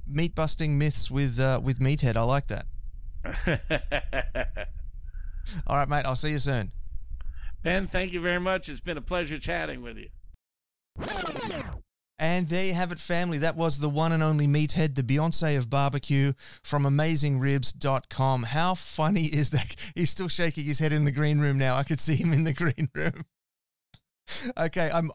[0.08, 2.16] Meat busting myths with uh, with Meathead.
[2.16, 2.66] I like that.
[5.68, 6.06] All right, mate.
[6.06, 6.72] I'll see you soon.
[7.62, 8.70] Ben, thank you very much.
[8.70, 10.10] It's been a pleasure chatting with you.
[12.20, 13.38] And there you have it, family.
[13.38, 16.34] That was the one and only meathead, the Beyonce of barbecue
[16.64, 18.44] from AmazingRibs.com.
[18.44, 19.76] How funny is that?
[19.96, 21.76] He's still shaking his head in the green room now.
[21.76, 23.26] I could see him in the green room.
[24.58, 25.10] okay, I'm.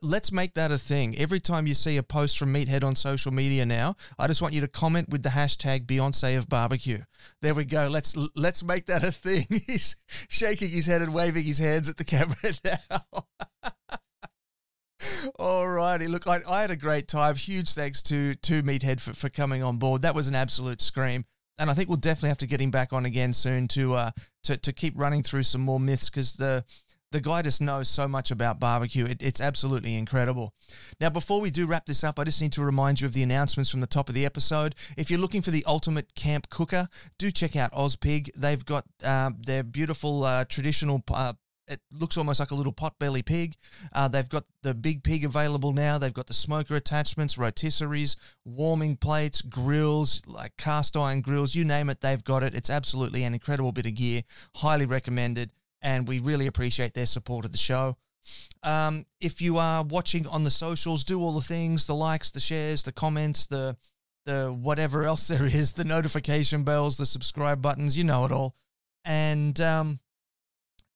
[0.00, 1.18] Let's make that a thing.
[1.18, 4.54] Every time you see a post from Meathead on social media now, I just want
[4.54, 7.00] you to comment with the hashtag Beyonce of barbecue.
[7.40, 7.88] There we go.
[7.90, 9.44] Let's let's make that a thing.
[9.48, 9.96] He's
[10.28, 13.72] shaking his head and waving his hands at the camera now.
[15.38, 17.34] Alrighty, look, I, I, had a great time.
[17.34, 20.02] Huge thanks to to Meathead for, for coming on board.
[20.02, 21.24] That was an absolute scream,
[21.58, 24.10] and I think we'll definitely have to get him back on again soon to uh
[24.44, 26.64] to, to keep running through some more myths because the
[27.12, 29.04] the guy just knows so much about barbecue.
[29.04, 30.54] It, it's absolutely incredible.
[31.00, 33.22] Now, before we do wrap this up, I just need to remind you of the
[33.22, 34.74] announcements from the top of the episode.
[34.96, 36.88] If you're looking for the ultimate camp cooker,
[37.18, 38.30] do check out Ozpig.
[38.34, 41.34] They've got uh, their beautiful uh, traditional uh,
[41.72, 43.56] it looks almost like a little potbelly pig.
[43.92, 45.98] Uh, they've got the big pig available now.
[45.98, 51.90] They've got the smoker attachments, rotisseries, warming plates, grills, like cast iron grills, you name
[51.90, 52.54] it, they've got it.
[52.54, 54.22] It's absolutely an incredible bit of gear.
[54.56, 55.50] Highly recommended.
[55.80, 57.96] And we really appreciate their support of the show.
[58.62, 62.38] Um, if you are watching on the socials, do all the things the likes, the
[62.38, 63.76] shares, the comments, the
[64.24, 68.54] the whatever else there is, the notification bells, the subscribe buttons, you know it all.
[69.04, 69.98] And um,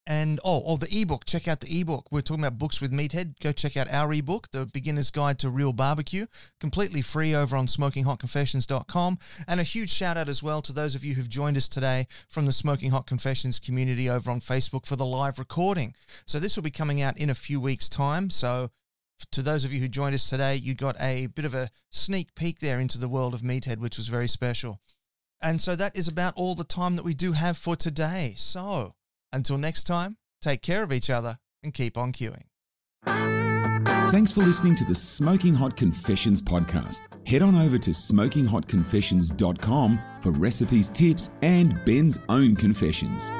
[0.06, 1.24] And oh, oh, the ebook.
[1.24, 2.06] Check out the ebook.
[2.12, 3.40] We're talking about books with Meathead.
[3.40, 6.26] Go check out our ebook, The Beginner's Guide to Real Barbecue,
[6.60, 9.18] completely free over on smokinghotconfessions.com.
[9.48, 12.06] And a huge shout out as well to those of you who've joined us today
[12.28, 15.92] from the Smoking Hot Confessions community over on Facebook for the live recording.
[16.24, 18.30] So this will be coming out in a few weeks' time.
[18.30, 18.70] So
[19.32, 22.34] to those of you who joined us today, you got a bit of a sneak
[22.36, 24.80] peek there into the world of Meathead, which was very special.
[25.42, 28.34] And so that is about all the time that we do have for today.
[28.36, 28.94] So
[29.32, 32.42] until next time, take care of each other and keep on queuing.
[34.10, 37.00] Thanks for listening to the Smoking Hot Confessions podcast.
[37.26, 43.32] Head on over to smokinghotconfessions.com for recipes, tips, and Ben's own confessions.